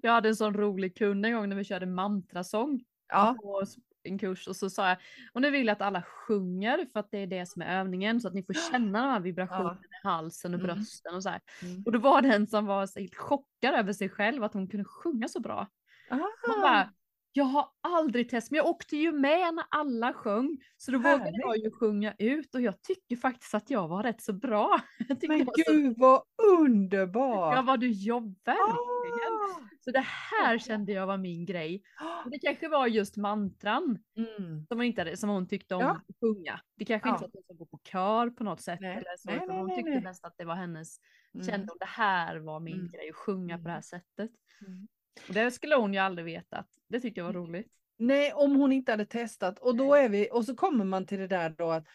[0.02, 3.64] Jag hade en sån rolig kund en gång när vi körde mantrasång Ja, på
[4.04, 4.98] en kurs och så sa jag,
[5.34, 8.22] och nu vill jag att alla sjunger för att det är det som är övningen
[8.22, 10.76] så att ni får känna de här vibrationerna i halsen och Mm.
[10.76, 11.30] brösten och så.
[11.30, 11.84] Mm.
[11.86, 14.86] Och då var det en som var helt chockad över sig själv att hon kunde
[14.86, 15.68] sjunga så bra.
[16.10, 16.22] Hon
[16.58, 16.62] Ah.
[16.62, 16.94] bara,
[17.32, 20.58] Jag har aldrig testat, men jag åkte ju med när alla sjöng.
[20.78, 21.40] Så då vågade Härligt.
[21.40, 24.82] jag ju sjunga ut och jag tycker faktiskt att jag var rätt så bra.
[25.28, 26.22] Men var så- gud vad
[26.58, 27.56] underbart!
[27.56, 29.34] Ja vad du jobbar verkligen.
[29.34, 29.70] Ah!
[29.80, 31.82] Så det här kände jag var min grej.
[32.26, 34.66] Och det kanske var just mantran Mm.
[34.68, 35.90] som hon, inte som hon tyckte om Ja.
[35.92, 36.60] att sjunga.
[36.78, 37.30] Det kanske inte Ja.
[37.34, 38.92] var att hon gå på kör på något sätt Nej.
[38.92, 40.02] eller så, Nej, nej, hon tyckte nej.
[40.04, 40.98] mest att det var hennes,
[41.34, 41.46] Mm.
[41.48, 42.92] kände om det här var min Mm.
[42.92, 43.84] grej, att sjunga på det här Mm.
[43.84, 44.32] sättet.
[45.28, 46.68] Det skulle hon ju aldrig vetat.
[46.90, 47.68] Det tyckte jag var roligt.
[47.98, 49.60] Nej, om hon inte hade testat.
[49.60, 51.86] Och då är vi, och så kommer man till det där då att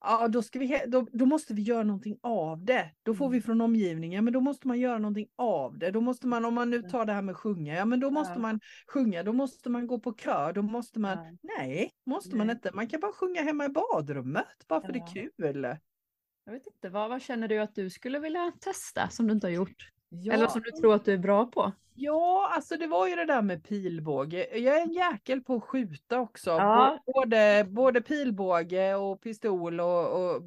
[0.00, 2.90] ja, då, ska vi, då, då måste vi göra någonting av det.
[3.02, 3.42] Då får vi Mm.
[3.42, 5.90] från omgivningen, men då måste man göra någonting av det.
[5.90, 6.90] Då måste man, om man nu Mm.
[6.90, 8.38] tar det här med sjunga, ja men då måste Ja.
[8.38, 11.36] man sjunga, då måste man gå på kör, då måste man, Ja.
[11.58, 12.56] nej, måste man Nej.
[12.56, 12.70] inte.
[12.74, 15.04] Man kan bara sjunga hemma i badrummet, bara för det Ja.
[15.04, 15.76] är kul.
[16.44, 19.46] Jag vet inte, vad, vad känner du att du skulle vilja testa som du inte
[19.46, 19.90] har gjort?
[20.08, 20.32] Ja.
[20.32, 21.72] Eller som du tror att du är bra på?
[21.98, 24.58] Ja, alltså det var ju det där med pilbåge.
[24.58, 26.50] Jag är en jäkel på att skjuta också.
[26.50, 26.98] Ja.
[27.06, 30.42] Bå- Både, både pilbåge och pistol och, och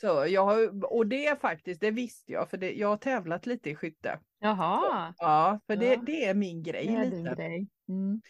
[0.00, 0.24] så.
[0.28, 3.74] Jag har, och det faktiskt, det visste jag för det, jag har tävlat lite i
[3.74, 4.18] skytte.
[4.40, 6.00] Jaha, Ja, för det, Ja.
[6.06, 7.34] det är min grej det är din lite.
[7.36, 7.68] grej.
[7.88, 8.20] Mm.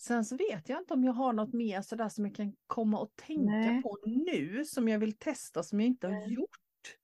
[0.00, 2.98] Sen så vet jag inte om jag har något mer sådär som jag kan komma
[3.00, 3.82] och tänka Nej.
[3.82, 6.48] på nu som jag vill testa som jag inte har gjort.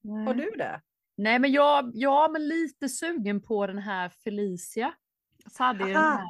[0.00, 0.24] Nej.
[0.26, 0.80] Har du det?
[1.22, 4.92] Nej men jag, jag men lite sugen på den här Felicia.
[5.50, 6.26] Så hade den här,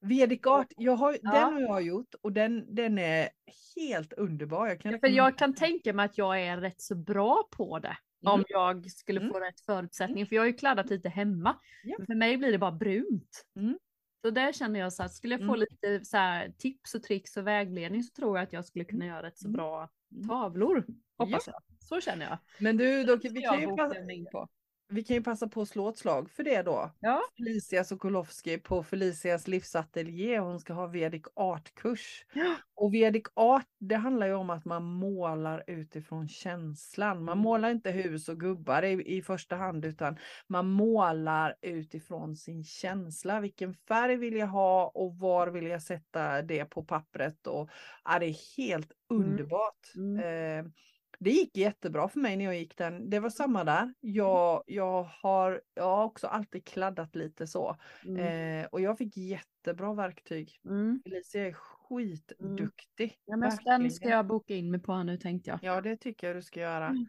[0.00, 1.30] Vedic art, jag har, Ja.
[1.32, 3.28] den har jag gjort och den, den är
[3.76, 4.66] helt underbar.
[4.66, 7.96] Jag kan för jag kan tänka mig att jag är rätt så bra på det.
[8.24, 8.44] Om Mm.
[8.48, 9.32] jag skulle Mm.
[9.32, 10.26] få rätt förutsättningar.
[10.26, 11.56] För jag har ju kladdat lite hemma.
[11.84, 11.94] Ja.
[11.98, 13.46] Men för mig blir det bara brunt.
[13.56, 13.78] Mm.
[14.24, 15.60] Så där känner jag så att skulle jag få Mm.
[15.70, 19.06] lite så här, tips och tricks och vägledning så tror jag att jag skulle kunna
[19.06, 19.56] göra rätt så Mm.
[19.56, 20.28] bra Mm.
[20.28, 20.86] tavlor.
[21.18, 21.62] Hoppas jag.
[21.88, 22.38] Så känner jag.
[22.58, 23.94] Men du, då, vi, kan ju passa,
[24.32, 24.48] på.
[24.88, 26.90] vi kan ju passa på att slå ett slag för det då.
[27.00, 27.20] Ja.
[27.36, 30.38] Felicia Sokolowski på Felicias livsateljé.
[30.38, 32.26] Hon ska ha Vedic art-kurs.
[32.34, 32.56] Ja.
[32.74, 37.24] Och Vedic art, det handlar ju om att man målar utifrån känslan.
[37.24, 37.42] Man Mm.
[37.44, 40.16] målar inte hus och gubbar i, i första hand, utan
[40.46, 43.40] man målar utifrån sin känsla.
[43.40, 47.46] Vilken färg vill jag ha och var vill jag sätta det på pappret?
[47.46, 47.70] Och,
[48.04, 49.22] ja, det är helt Mm.
[49.24, 49.92] underbart.
[49.96, 50.18] Mm.
[50.66, 50.72] Eh,
[51.18, 53.10] det gick jättebra för mig när jag gick den.
[53.10, 53.94] Det var samma där.
[54.00, 57.76] Jag, jag, har, jag har också alltid kladdat lite så.
[58.04, 58.60] Mm.
[58.60, 60.60] Eh, och jag fick jättebra verktyg.
[60.64, 61.00] Mm.
[61.04, 63.18] Felicia är skitduktig.
[63.24, 65.58] Ja, men den ska jag boka in mig på här nu tänkte jag.
[65.62, 66.86] Ja, det tycker jag du ska göra.
[66.86, 67.06] Mm.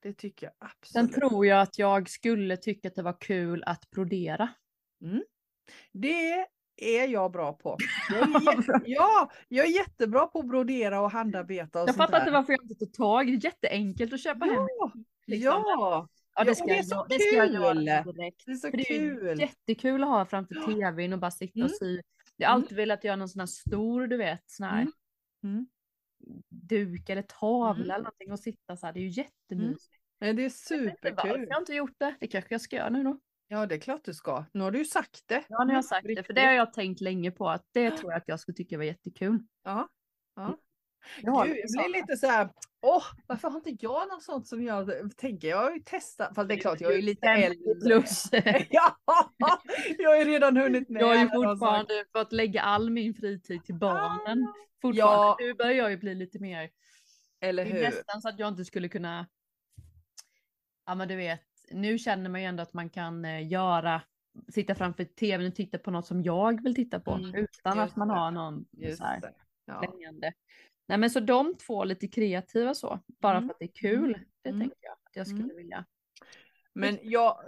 [0.00, 1.14] Det tycker jag Sen absolut.
[1.14, 4.48] tror jag att jag skulle tycka att det var kul att brodera.
[5.92, 6.46] Det
[6.76, 7.76] är jag bra på.
[8.10, 12.30] Jag är ja, jag är jättebra på att brodera och handarbeta och Jag fattar inte
[12.30, 13.26] varför jag inte tar tag.
[13.26, 14.54] Det är jätteenkelt att köpa hem.
[14.78, 14.92] Ja,
[15.26, 15.44] liksom.
[15.46, 16.08] ja, Ja,
[16.38, 18.14] Ja, det ska, och det är jag, så göra- det ska jag göra kul.
[18.14, 18.42] direkt.
[18.46, 19.40] det är så För det är kul.
[19.40, 21.64] jättekul att ha framför tvn och bara sitta Mm.
[21.66, 22.00] och sy.
[22.36, 22.62] Jag har Mm.
[22.62, 24.92] alltid velat göra någon sån här stor, du vet, sån här Mm.
[25.44, 25.66] Mm.
[26.48, 27.90] duk eller tavla Mm.
[27.90, 28.92] eller någonting och sitta så här.
[28.92, 29.94] Det är ju jättemysigt.
[30.20, 31.46] Men det är Jag vet inte varför superkul.
[31.50, 32.14] jag inte gjort det.
[32.20, 33.18] Det kanske jag ska göra nu då.
[33.48, 34.44] Ja, det är klart du ska.
[34.52, 35.44] Nu har du ju sagt det.
[35.48, 36.22] Ja, nu har jag sagt det.
[36.22, 37.48] För det har jag tänkt länge på.
[37.48, 39.38] Att det tror jag att jag skulle tycka var jättekul.
[39.64, 39.88] Ja.
[40.36, 40.58] ja.
[41.22, 41.82] Jag Gud, lite jag såna.
[41.88, 42.50] blir lite så här,
[42.82, 45.48] åh, varför har inte jag något sånt som jag tänker?
[45.48, 47.74] Jag har ju testat, fast det är klart jag är ju lite 50 äldre.
[47.74, 48.24] plus.
[48.70, 48.96] Ja,
[49.98, 51.02] jag har ju redan hunnit med.
[51.02, 54.52] Jag har ju fortfarande fått lägga all min fritid till barnen.
[54.82, 54.98] Fortfarande.
[54.98, 55.36] Ja.
[55.40, 56.70] Nu börjar jag ju bli lite mer
[57.40, 57.82] Eller Det är hur?
[57.82, 59.26] nästan så att jag inte skulle kunna.
[60.86, 61.40] Ja men du vet,
[61.70, 64.02] nu känner man ju ändå att man kan eh, göra,
[64.48, 67.96] sitta framför tvn och titta på något som jag vill titta på Mm, utan att
[67.96, 68.14] man det.
[68.14, 69.20] har någon Just så här.
[69.64, 69.82] Ja.
[70.88, 74.18] Nej men så de två lite kreativa så, bara Mm, för att det är kul.
[74.42, 75.56] Det mm, tänker jag att jag skulle mm.
[75.56, 75.84] vilja.
[76.72, 77.38] Men jag,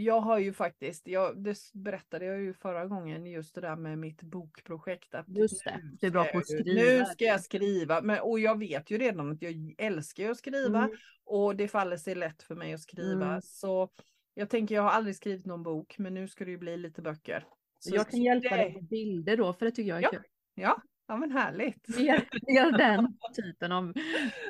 [0.00, 3.98] jag har ju faktiskt, jag, det berättade jag ju förra gången, just det där med
[3.98, 5.14] mitt bokprojekt.
[5.14, 6.82] Att Just det, du är bra på att skriva.
[6.82, 10.84] Nu ska jag skriva, men, och jag vet ju redan att jag älskar att skriva.
[10.84, 10.96] Mm.
[11.24, 13.26] Och det faller sig lätt för mig att skriva.
[13.26, 13.40] Mm.
[13.42, 13.88] Så
[14.34, 17.02] jag tänker, jag har aldrig skrivit någon bok, men nu ska det ju bli lite
[17.02, 17.44] böcker.
[17.78, 20.10] Så jag kan hjälpa dig med bilder då, för det tycker jag är Ja.
[20.10, 20.22] kul.
[20.54, 21.88] Ja, ja men härligt.
[21.98, 23.92] Mer den typen av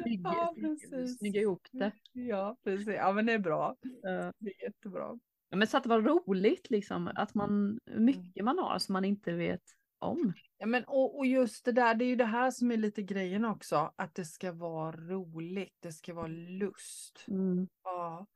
[0.03, 1.19] snygg, Ja, precis.
[1.19, 1.93] snygga ihop det.
[2.13, 2.89] Ja, precis.
[2.89, 3.77] Ja, men det är bra.
[4.39, 5.19] Det är jättebra.
[5.51, 9.05] Ja, men så att det var roligt liksom, att man, mycket man har som man
[9.05, 9.63] inte vet
[9.99, 10.33] om.
[10.59, 13.03] Ja, men, och, och just det där, det är ju det här som är lite
[13.03, 17.25] grejen också, att det ska vara roligt, det ska vara lust.
[17.85, 18.27] Ja.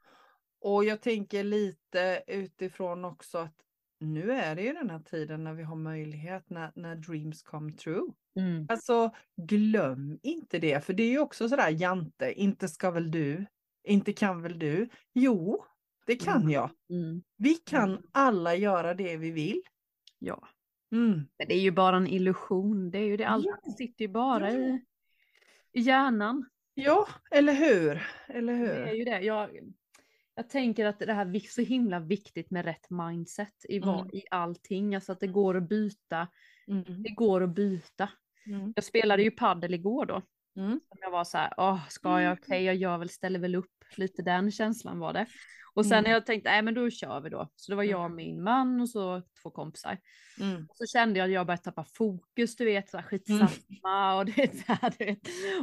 [0.61, 3.55] Och jag tänker lite utifrån också att
[4.01, 7.73] nu är det ju den här tiden när vi har möjlighet, när, när dreams come
[7.73, 8.13] true.
[8.37, 8.67] Mm.
[8.69, 13.47] Alltså glöm inte det, för det är ju också sådär Jante, inte ska väl du,
[13.85, 14.89] inte kan väl du?
[15.13, 15.65] Jo,
[16.07, 16.51] det kan Mm.
[16.51, 16.71] jag.
[16.91, 17.23] Mm.
[17.37, 18.03] Vi kan Mm.
[18.13, 19.63] alla göra det vi vill.
[20.19, 20.49] Ja.
[20.93, 21.13] Mm.
[21.13, 22.91] Men det är ju bara en illusion.
[22.91, 23.73] Det är ju det, allt Ja.
[23.73, 24.59] sitter ju bara Ja.
[24.59, 24.85] i,
[25.73, 26.49] i hjärnan.
[26.75, 28.03] Ja, eller hur?
[28.29, 28.95] Eller Det är hur?
[28.95, 29.21] ju det.
[29.21, 29.51] Jag,
[30.35, 34.15] jag tänker att det här är så himla viktigt med rätt mindset i, vad, Mm.
[34.17, 34.95] i allting.
[34.95, 36.29] Alltså att det går att byta.
[36.69, 37.03] Mm.
[37.03, 38.09] Det går att byta.
[38.47, 38.73] Mm.
[38.77, 40.23] Jag spelade ju paddel igår då.
[40.57, 40.81] Mm.
[41.01, 43.82] Jag var så här, åh, ska jag, okej, jag gör väl, ställer väl upp.
[43.99, 45.27] Lite den känslan var det.
[45.75, 46.05] Och sen Mm.
[46.05, 47.49] när jag tänkte, nej men då kör vi då.
[47.57, 47.91] Så det var Mm.
[47.91, 49.99] jag och min man och så två kompisar.
[50.41, 50.67] Mm.
[50.71, 54.25] Och så kände jag att jag började tappa fokus, du vet, så här, skitsamma och
[54.37, 55.19] det så här, du vet.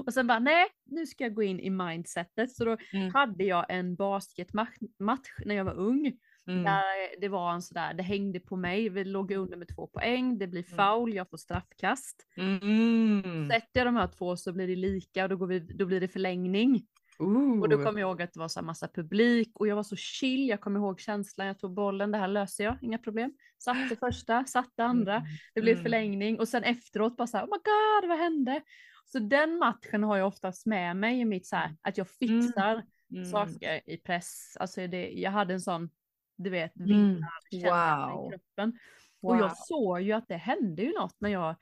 [0.06, 2.52] Och sen bara, nej, nu ska jag gå in i mindsetet.
[2.52, 3.14] Så då Mm.
[3.14, 6.14] hade jag en basketmatch match när jag var ung.
[6.48, 6.64] Mm.
[6.64, 10.38] Där det var en sådär, det hängde på mig, vi låg under med två poäng,
[10.38, 12.26] det blir foul, jag får straffkast.
[12.38, 13.50] Mm.
[13.50, 16.00] Sätter jag de här två så blir det lika och då, går vi, då blir
[16.02, 16.82] det förlängning.
[17.20, 17.62] Ooh.
[17.62, 19.96] Och då kommer jag ihåg att det var så massa publik och jag var så
[19.96, 23.34] chill, jag kommer ihåg känslan, jag tog bollen, det här löser jag, inga problem.
[23.58, 25.28] Satte första, satte andra, Mm.
[25.54, 25.84] det blev Mm.
[25.84, 28.62] förlängning och sen efteråt bara så här, oh my god, vad hände?
[29.06, 32.84] Så den matchen har jag oftast med mig i mitt så här, att jag fixar
[33.12, 33.26] Mm.
[33.26, 34.58] saker i press.
[34.60, 35.90] Alltså det, jag hade en sån,
[36.38, 36.88] du vet, Mm.
[36.88, 38.26] vinnarkänsla Wow.
[38.28, 38.80] i kroppen.
[39.22, 39.56] Och jag Wow.
[39.56, 41.56] såg ju att det hände ju något när jag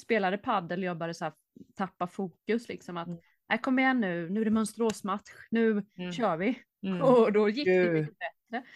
[0.00, 1.34] spelade paddel och jag började så här
[1.74, 3.20] tappa fokus liksom att Mm.
[3.48, 6.12] Nej kom igen nu, nu är det Mönsteråsmatch, nu Mm.
[6.12, 6.58] kör vi.
[6.86, 7.02] Mm.
[7.02, 7.92] Och då gick det Gud.
[7.92, 8.66] mycket bättre.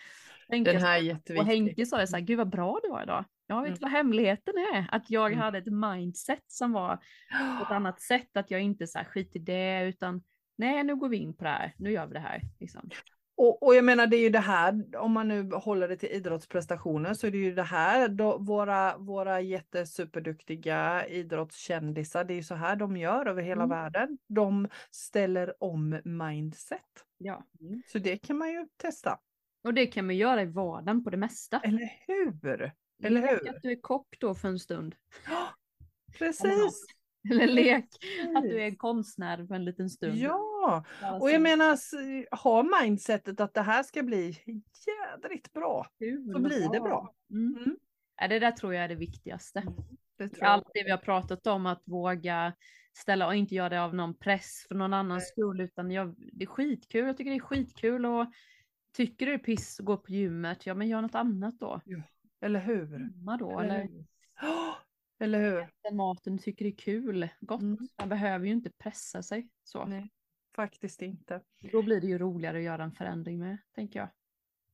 [0.48, 1.38] Tänkte Den här är jätteviktig.
[1.38, 3.24] och Henke sa det så här, gud vad bra du var idag.
[3.46, 3.78] Jag vet Mm.
[3.80, 5.38] vad hemligheten är, att jag Mm.
[5.38, 6.96] hade ett mindset som var
[7.58, 10.22] på ett annat sätt, att jag inte så här skit i det, utan
[10.58, 12.40] nej nu går vi in på det här, nu gör vi det här.
[12.60, 12.90] Liksom.
[13.36, 16.08] Och, och jag menar det är ju det här, om man nu håller det till
[16.08, 22.42] idrottsprestationer så är det ju det här, då, våra, våra jättesuperduktiga idrottskändisar, det är ju
[22.42, 23.68] så här de gör över hela Mm.
[23.68, 24.18] världen.
[24.28, 26.80] De ställer om mindset.
[27.18, 27.44] Ja.
[27.86, 29.18] Så det kan man ju testa.
[29.64, 31.60] Och det kan man göra i vardagen på det mesta.
[31.60, 32.72] Eller hur?
[33.02, 33.50] Eller hur?
[33.50, 34.94] att du är kock då för en stund.
[36.18, 36.84] Precis.
[37.30, 37.84] Eller lek
[38.36, 40.16] att du är konstnär för en liten stund.
[40.16, 40.84] Ja,
[41.20, 41.78] och jag menar
[42.36, 44.38] ha mindsetet att det här ska bli
[44.86, 45.86] jädrigt bra.
[45.98, 47.14] kul Så blir det bra.
[47.30, 47.56] Mm.
[47.56, 47.76] Mm.
[48.20, 49.62] Ja, det där tror jag är det viktigaste.
[50.18, 50.50] Det tror jag.
[50.50, 52.52] Allt det vi har pratat om, att våga
[52.96, 56.44] ställa och inte göra det av någon press för någon annans skull, utan jag, det
[56.44, 57.06] är skitkul.
[57.06, 58.26] Jag tycker det är skitkul och
[58.96, 61.80] tycker du det är piss att gå på gymmet, ja men gör något annat då.
[62.40, 63.10] Eller hur?
[63.38, 64.04] Då, Eller eller hur?
[64.40, 64.76] Ja,
[65.18, 65.68] Eller hur?
[65.82, 67.62] den maten du tycker är kul, gott.
[67.62, 67.88] Mm.
[67.98, 69.84] Man behöver ju inte pressa sig så.
[69.84, 70.10] Nej,
[70.56, 71.40] faktiskt inte.
[71.72, 74.08] Då blir det ju roligare att göra en förändring med, tänker jag.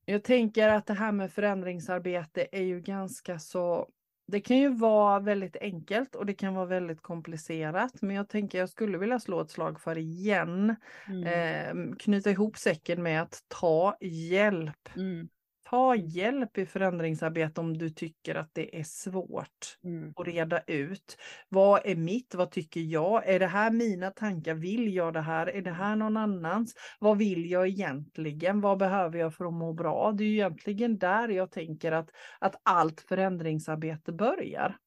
[0.05, 3.89] Jag tänker att det här med förändringsarbete är ju ganska så
[4.27, 8.01] det kan ju vara väldigt enkelt och det kan vara väldigt komplicerat.
[8.01, 10.75] Men jag tänker jag skulle vilja slå ett slag för igen.
[11.07, 11.23] Mm.
[11.27, 14.89] Eh, knyta ihop säcken med att ta hjälp.
[14.95, 15.29] Mm.
[15.73, 20.13] Ta hjälp i förändringsarbete om du tycker att det är svårt Mm.
[20.15, 21.17] att reda ut.
[21.49, 22.35] Vad är mitt?
[22.35, 23.27] Vad tycker jag?
[23.29, 24.53] Är det här mina tankar?
[24.53, 25.47] Vill jag det här?
[25.47, 26.73] Är det här någon annans?
[26.99, 28.61] Vad vill jag egentligen?
[28.61, 30.11] Vad behöver jag för att må bra?
[30.11, 32.09] Det är egentligen där jag tänker att,
[32.39, 34.77] att allt förändringsarbete börjar.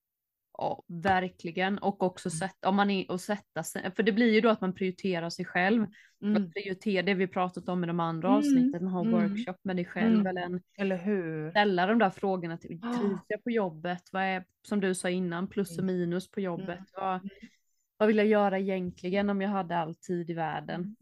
[0.59, 1.79] Ja, verkligen.
[1.79, 2.39] Och också Mm.
[2.39, 5.31] sätta, om man är, och sätta sig, för det blir ju då att man prioriterar
[5.31, 5.87] sig själv.
[6.23, 6.51] Mm.
[6.51, 9.85] Prioritera det vi pratat om i de andra Mm, avsnitten, ha mm, workshop med dig
[9.85, 10.27] själv mm.
[10.27, 11.51] eller en, Eller hur?
[11.51, 12.59] ställa de där frågorna.
[12.59, 12.99] Till, Ah.
[12.99, 14.03] trivs jag på jobbet?
[14.13, 15.97] Vad är, som du sa innan, plus och Mm.
[15.99, 16.81] minus på jobbet?
[16.95, 17.29] Vad,
[17.97, 20.97] vad vill jag göra egentligen om jag hade all tid i världen?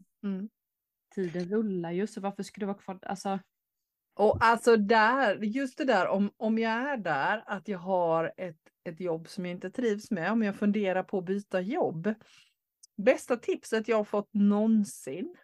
[1.15, 2.99] Tiden rullar ju, så varför skulle det vara kvar?
[3.01, 3.39] Alltså,
[4.15, 8.59] och alltså där, just det där om, om jag är där att jag har ett,
[8.83, 12.13] ett jobb som jag inte trivs med, om jag funderar på att byta jobb.
[12.97, 15.35] Bästa tipset jag har fått någonsin,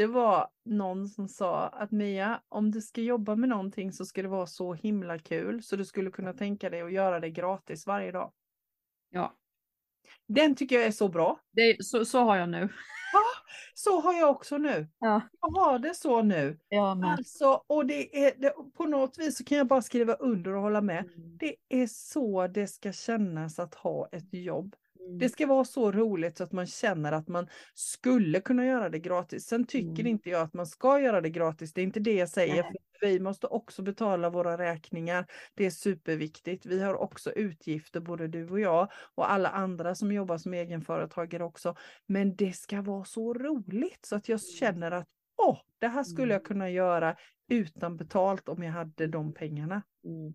[0.00, 4.22] det var någon som sa att Mia, om du ska jobba med någonting så ska
[4.22, 7.86] det vara så himla kul så du skulle kunna tänka dig att göra det gratis
[7.86, 8.32] varje dag.
[9.10, 9.39] ja,
[10.28, 11.40] den tycker jag är så bra.
[11.52, 12.68] det, så, så har jag nu.
[13.74, 14.88] Så har jag också nu.
[14.98, 16.58] Ja, Jag har det så nu.
[16.94, 17.10] med.
[17.10, 20.62] Alltså, och det är, det, på något vis så kan jag bara skriva under och
[20.62, 21.04] hålla med.
[21.04, 21.38] Mm.
[21.38, 24.76] Det är så det ska kännas att ha ett jobb.
[25.06, 25.18] Mm.
[25.18, 28.98] Det ska vara så roligt så att man känner att man skulle kunna göra det
[28.98, 29.44] gratis.
[29.46, 30.06] Sen tycker Mm.
[30.06, 31.72] inte jag att man ska göra det gratis.
[31.72, 32.64] Det är inte det jag säger.
[33.00, 35.26] Vi måste också betala våra räkningar.
[35.54, 36.66] Det är superviktigt.
[36.66, 41.44] Vi har också utgifter, både du och jag och alla andra som jobbar som egenföretagare
[41.44, 41.76] också.
[42.06, 45.08] Men det ska vara så roligt så att jag känner att
[45.42, 46.46] åh, det här skulle jag Mm.
[46.48, 47.16] kunna göra
[47.48, 49.82] utan betalt om jag hade de pengarna.
[50.04, 50.34] Mm.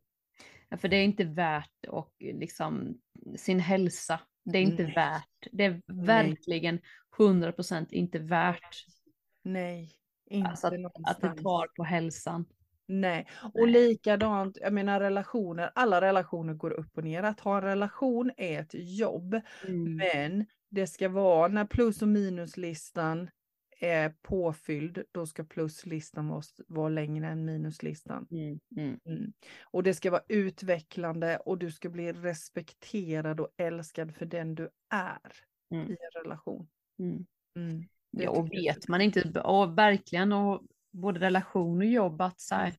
[0.69, 2.97] Ja, för det är inte värt och liksom
[3.37, 4.19] sin hälsa.
[4.45, 4.93] Det är inte Nej.
[4.93, 5.47] värt.
[5.51, 6.79] Det är verkligen
[7.17, 8.85] 100% inte värt
[9.43, 9.91] Nej,
[10.29, 10.73] inte alltså att,
[11.03, 12.45] att det tar på hälsan.
[12.87, 17.23] Nej, och likadant, jag menar relationer, alla relationer går upp och ner.
[17.23, 19.95] Att ha en relation är ett jobb, Mm.
[19.95, 23.29] men det ska vara när plus och minuslistan
[23.79, 28.27] är påfylld, då ska pluslistan vara, vara längre än minuslistan.
[28.31, 28.59] Mm.
[28.77, 28.99] Mm.
[29.05, 29.33] Mm.
[29.63, 34.69] Och det ska vara utvecklande och du ska bli respekterad och älskad för den du
[34.89, 35.31] är
[35.71, 35.91] Mm.
[35.91, 36.67] i en relation.
[36.99, 37.25] Mm.
[37.55, 37.83] Mm.
[38.11, 42.73] Ja, och vet man inte, och verkligen, och både relation och jobb, att så här,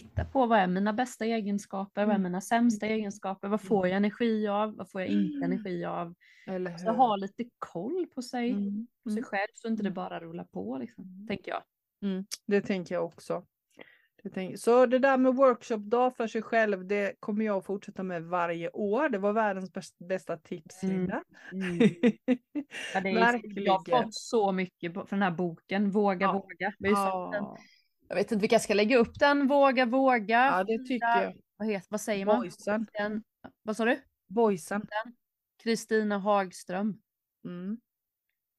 [0.00, 2.22] titta på vad är mina bästa egenskaper, vad är Mm.
[2.22, 5.42] mina sämsta egenskaper, vad får jag energi av, vad får jag inte Mm.
[5.52, 6.14] energi av.
[6.46, 6.86] Så hur?
[6.96, 8.86] ha lite koll på sig, Mm.
[9.04, 9.24] på sig Mm.
[9.24, 9.94] själv, så inte det Mm.
[9.94, 11.62] bara rullar på, liksom, tänker jag.
[12.02, 13.44] Mm, det tänker jag också.
[14.34, 14.60] Det.
[14.60, 18.70] Så det där med workshopdag för sig själv, det kommer jag att fortsätta med varje
[18.70, 19.08] år.
[19.08, 20.96] Det var världens bäst- bästa tips, Mm.
[20.96, 21.22] Linda.
[21.52, 21.78] Mm.
[22.94, 23.64] Ja, det är, Verkligen.
[23.64, 26.32] jag har fått så mycket från den här boken, Våga Ja.
[26.32, 26.72] våga.
[26.78, 27.34] Vi har.
[27.34, 27.56] Ja,
[28.12, 30.46] Jag vet inte vilka ska lägga upp den, Våga våga.
[30.46, 31.36] ja, det tycker jag.
[31.56, 32.40] Vad, heter, vad säger man?
[32.40, 32.86] Boysen.
[32.92, 33.22] Den,
[33.62, 34.00] vad sa du?
[34.28, 34.86] Boysen.
[35.62, 37.00] Kristina Hagström.
[37.44, 37.78] Mm.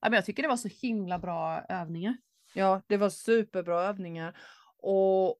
[0.01, 2.17] Ja, men jag tycker det var så himla bra övningar.
[2.53, 4.37] Ja, det var superbra övningar.
[4.77, 5.39] Och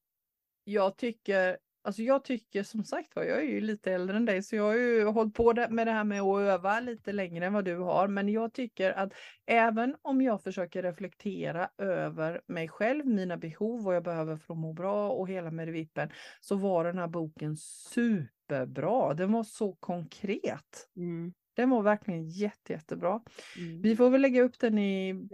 [0.64, 4.44] jag tycker, alltså jag tycker som sagt var, jag är ju lite äldre än dig,
[4.44, 7.54] så jag har ju hållit på med det här med att öva lite längre än
[7.54, 8.08] vad du har.
[8.08, 9.14] Men jag tycker att
[9.46, 14.60] även om jag försöker reflektera över mig själv, mina behov, vad jag behöver för att
[14.60, 16.10] må bra och hela medvippen,
[16.42, 19.14] så var den här boken superbra.
[19.14, 20.90] Den var så konkret.
[20.96, 21.34] Mm.
[21.56, 23.22] Den var verkligen jätte, jättebra.
[23.58, 23.82] Mm.
[23.82, 25.28] Vi får väl lägga upp den i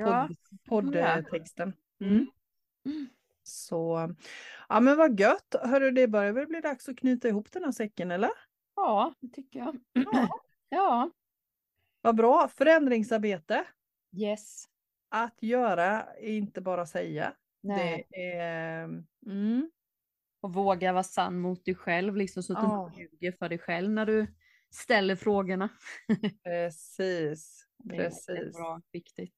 [0.70, 1.16] podd, ja.
[1.22, 1.74] poddtexten.
[2.02, 2.28] Mm.
[3.44, 4.16] Så,
[4.70, 5.56] ja men vad gött.
[5.64, 8.30] Hörru, det börjar väl bli dags att knyta ihop den här säcken, eller?
[8.76, 9.80] Ja, det tycker jag.
[9.94, 10.30] Ja.
[10.70, 11.12] Ja.
[12.02, 12.48] Vad bra.
[12.48, 13.66] Förändringsarbete.
[14.18, 14.66] Yes.
[15.10, 17.34] Att göra, inte bara säga.
[17.62, 18.08] Nej.
[18.10, 18.84] Det är...
[19.26, 19.72] Mm,
[20.42, 22.92] Och våga vara sann mot dig själv, liksom, så att Ja.
[22.96, 24.28] du inte ljuger för dig själv när du
[24.74, 25.70] ställer frågorna.
[26.44, 27.66] precis.
[27.78, 28.54] Det är Precis.
[28.54, 29.34] bra, viktigt.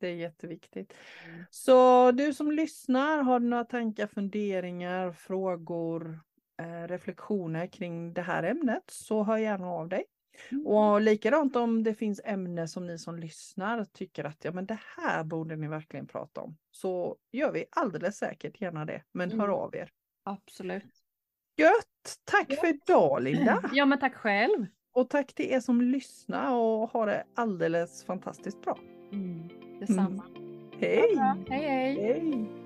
[0.00, 0.94] Det är jätteviktigt.
[1.28, 1.44] Mm.
[1.50, 6.20] Så du som lyssnar, har du några tankar, funderingar, frågor,
[6.62, 10.04] eh, reflektioner kring det här ämnet så hör gärna av dig.
[10.50, 10.66] Mm.
[10.66, 14.78] Och likadant om det finns ämne som ni som lyssnar tycker att ja, men det
[14.96, 16.56] här borde ni verkligen prata om.
[16.70, 19.02] Så gör vi alldeles säkert gärna det.
[19.12, 19.56] Men hör Mm.
[19.56, 19.90] av er.
[20.24, 20.84] Absolut.
[21.56, 22.16] Gött!
[22.24, 23.62] Tack för idag Linda!
[23.72, 24.66] Ja, men tack själv.
[24.92, 28.78] Och tack till er som lyssnar och har det alldeles fantastiskt bra.
[29.12, 29.59] Mm.
[29.80, 30.24] Detsamma.
[30.80, 31.16] Hej!
[31.48, 31.96] Hej, hej.
[31.96, 32.59] Hej!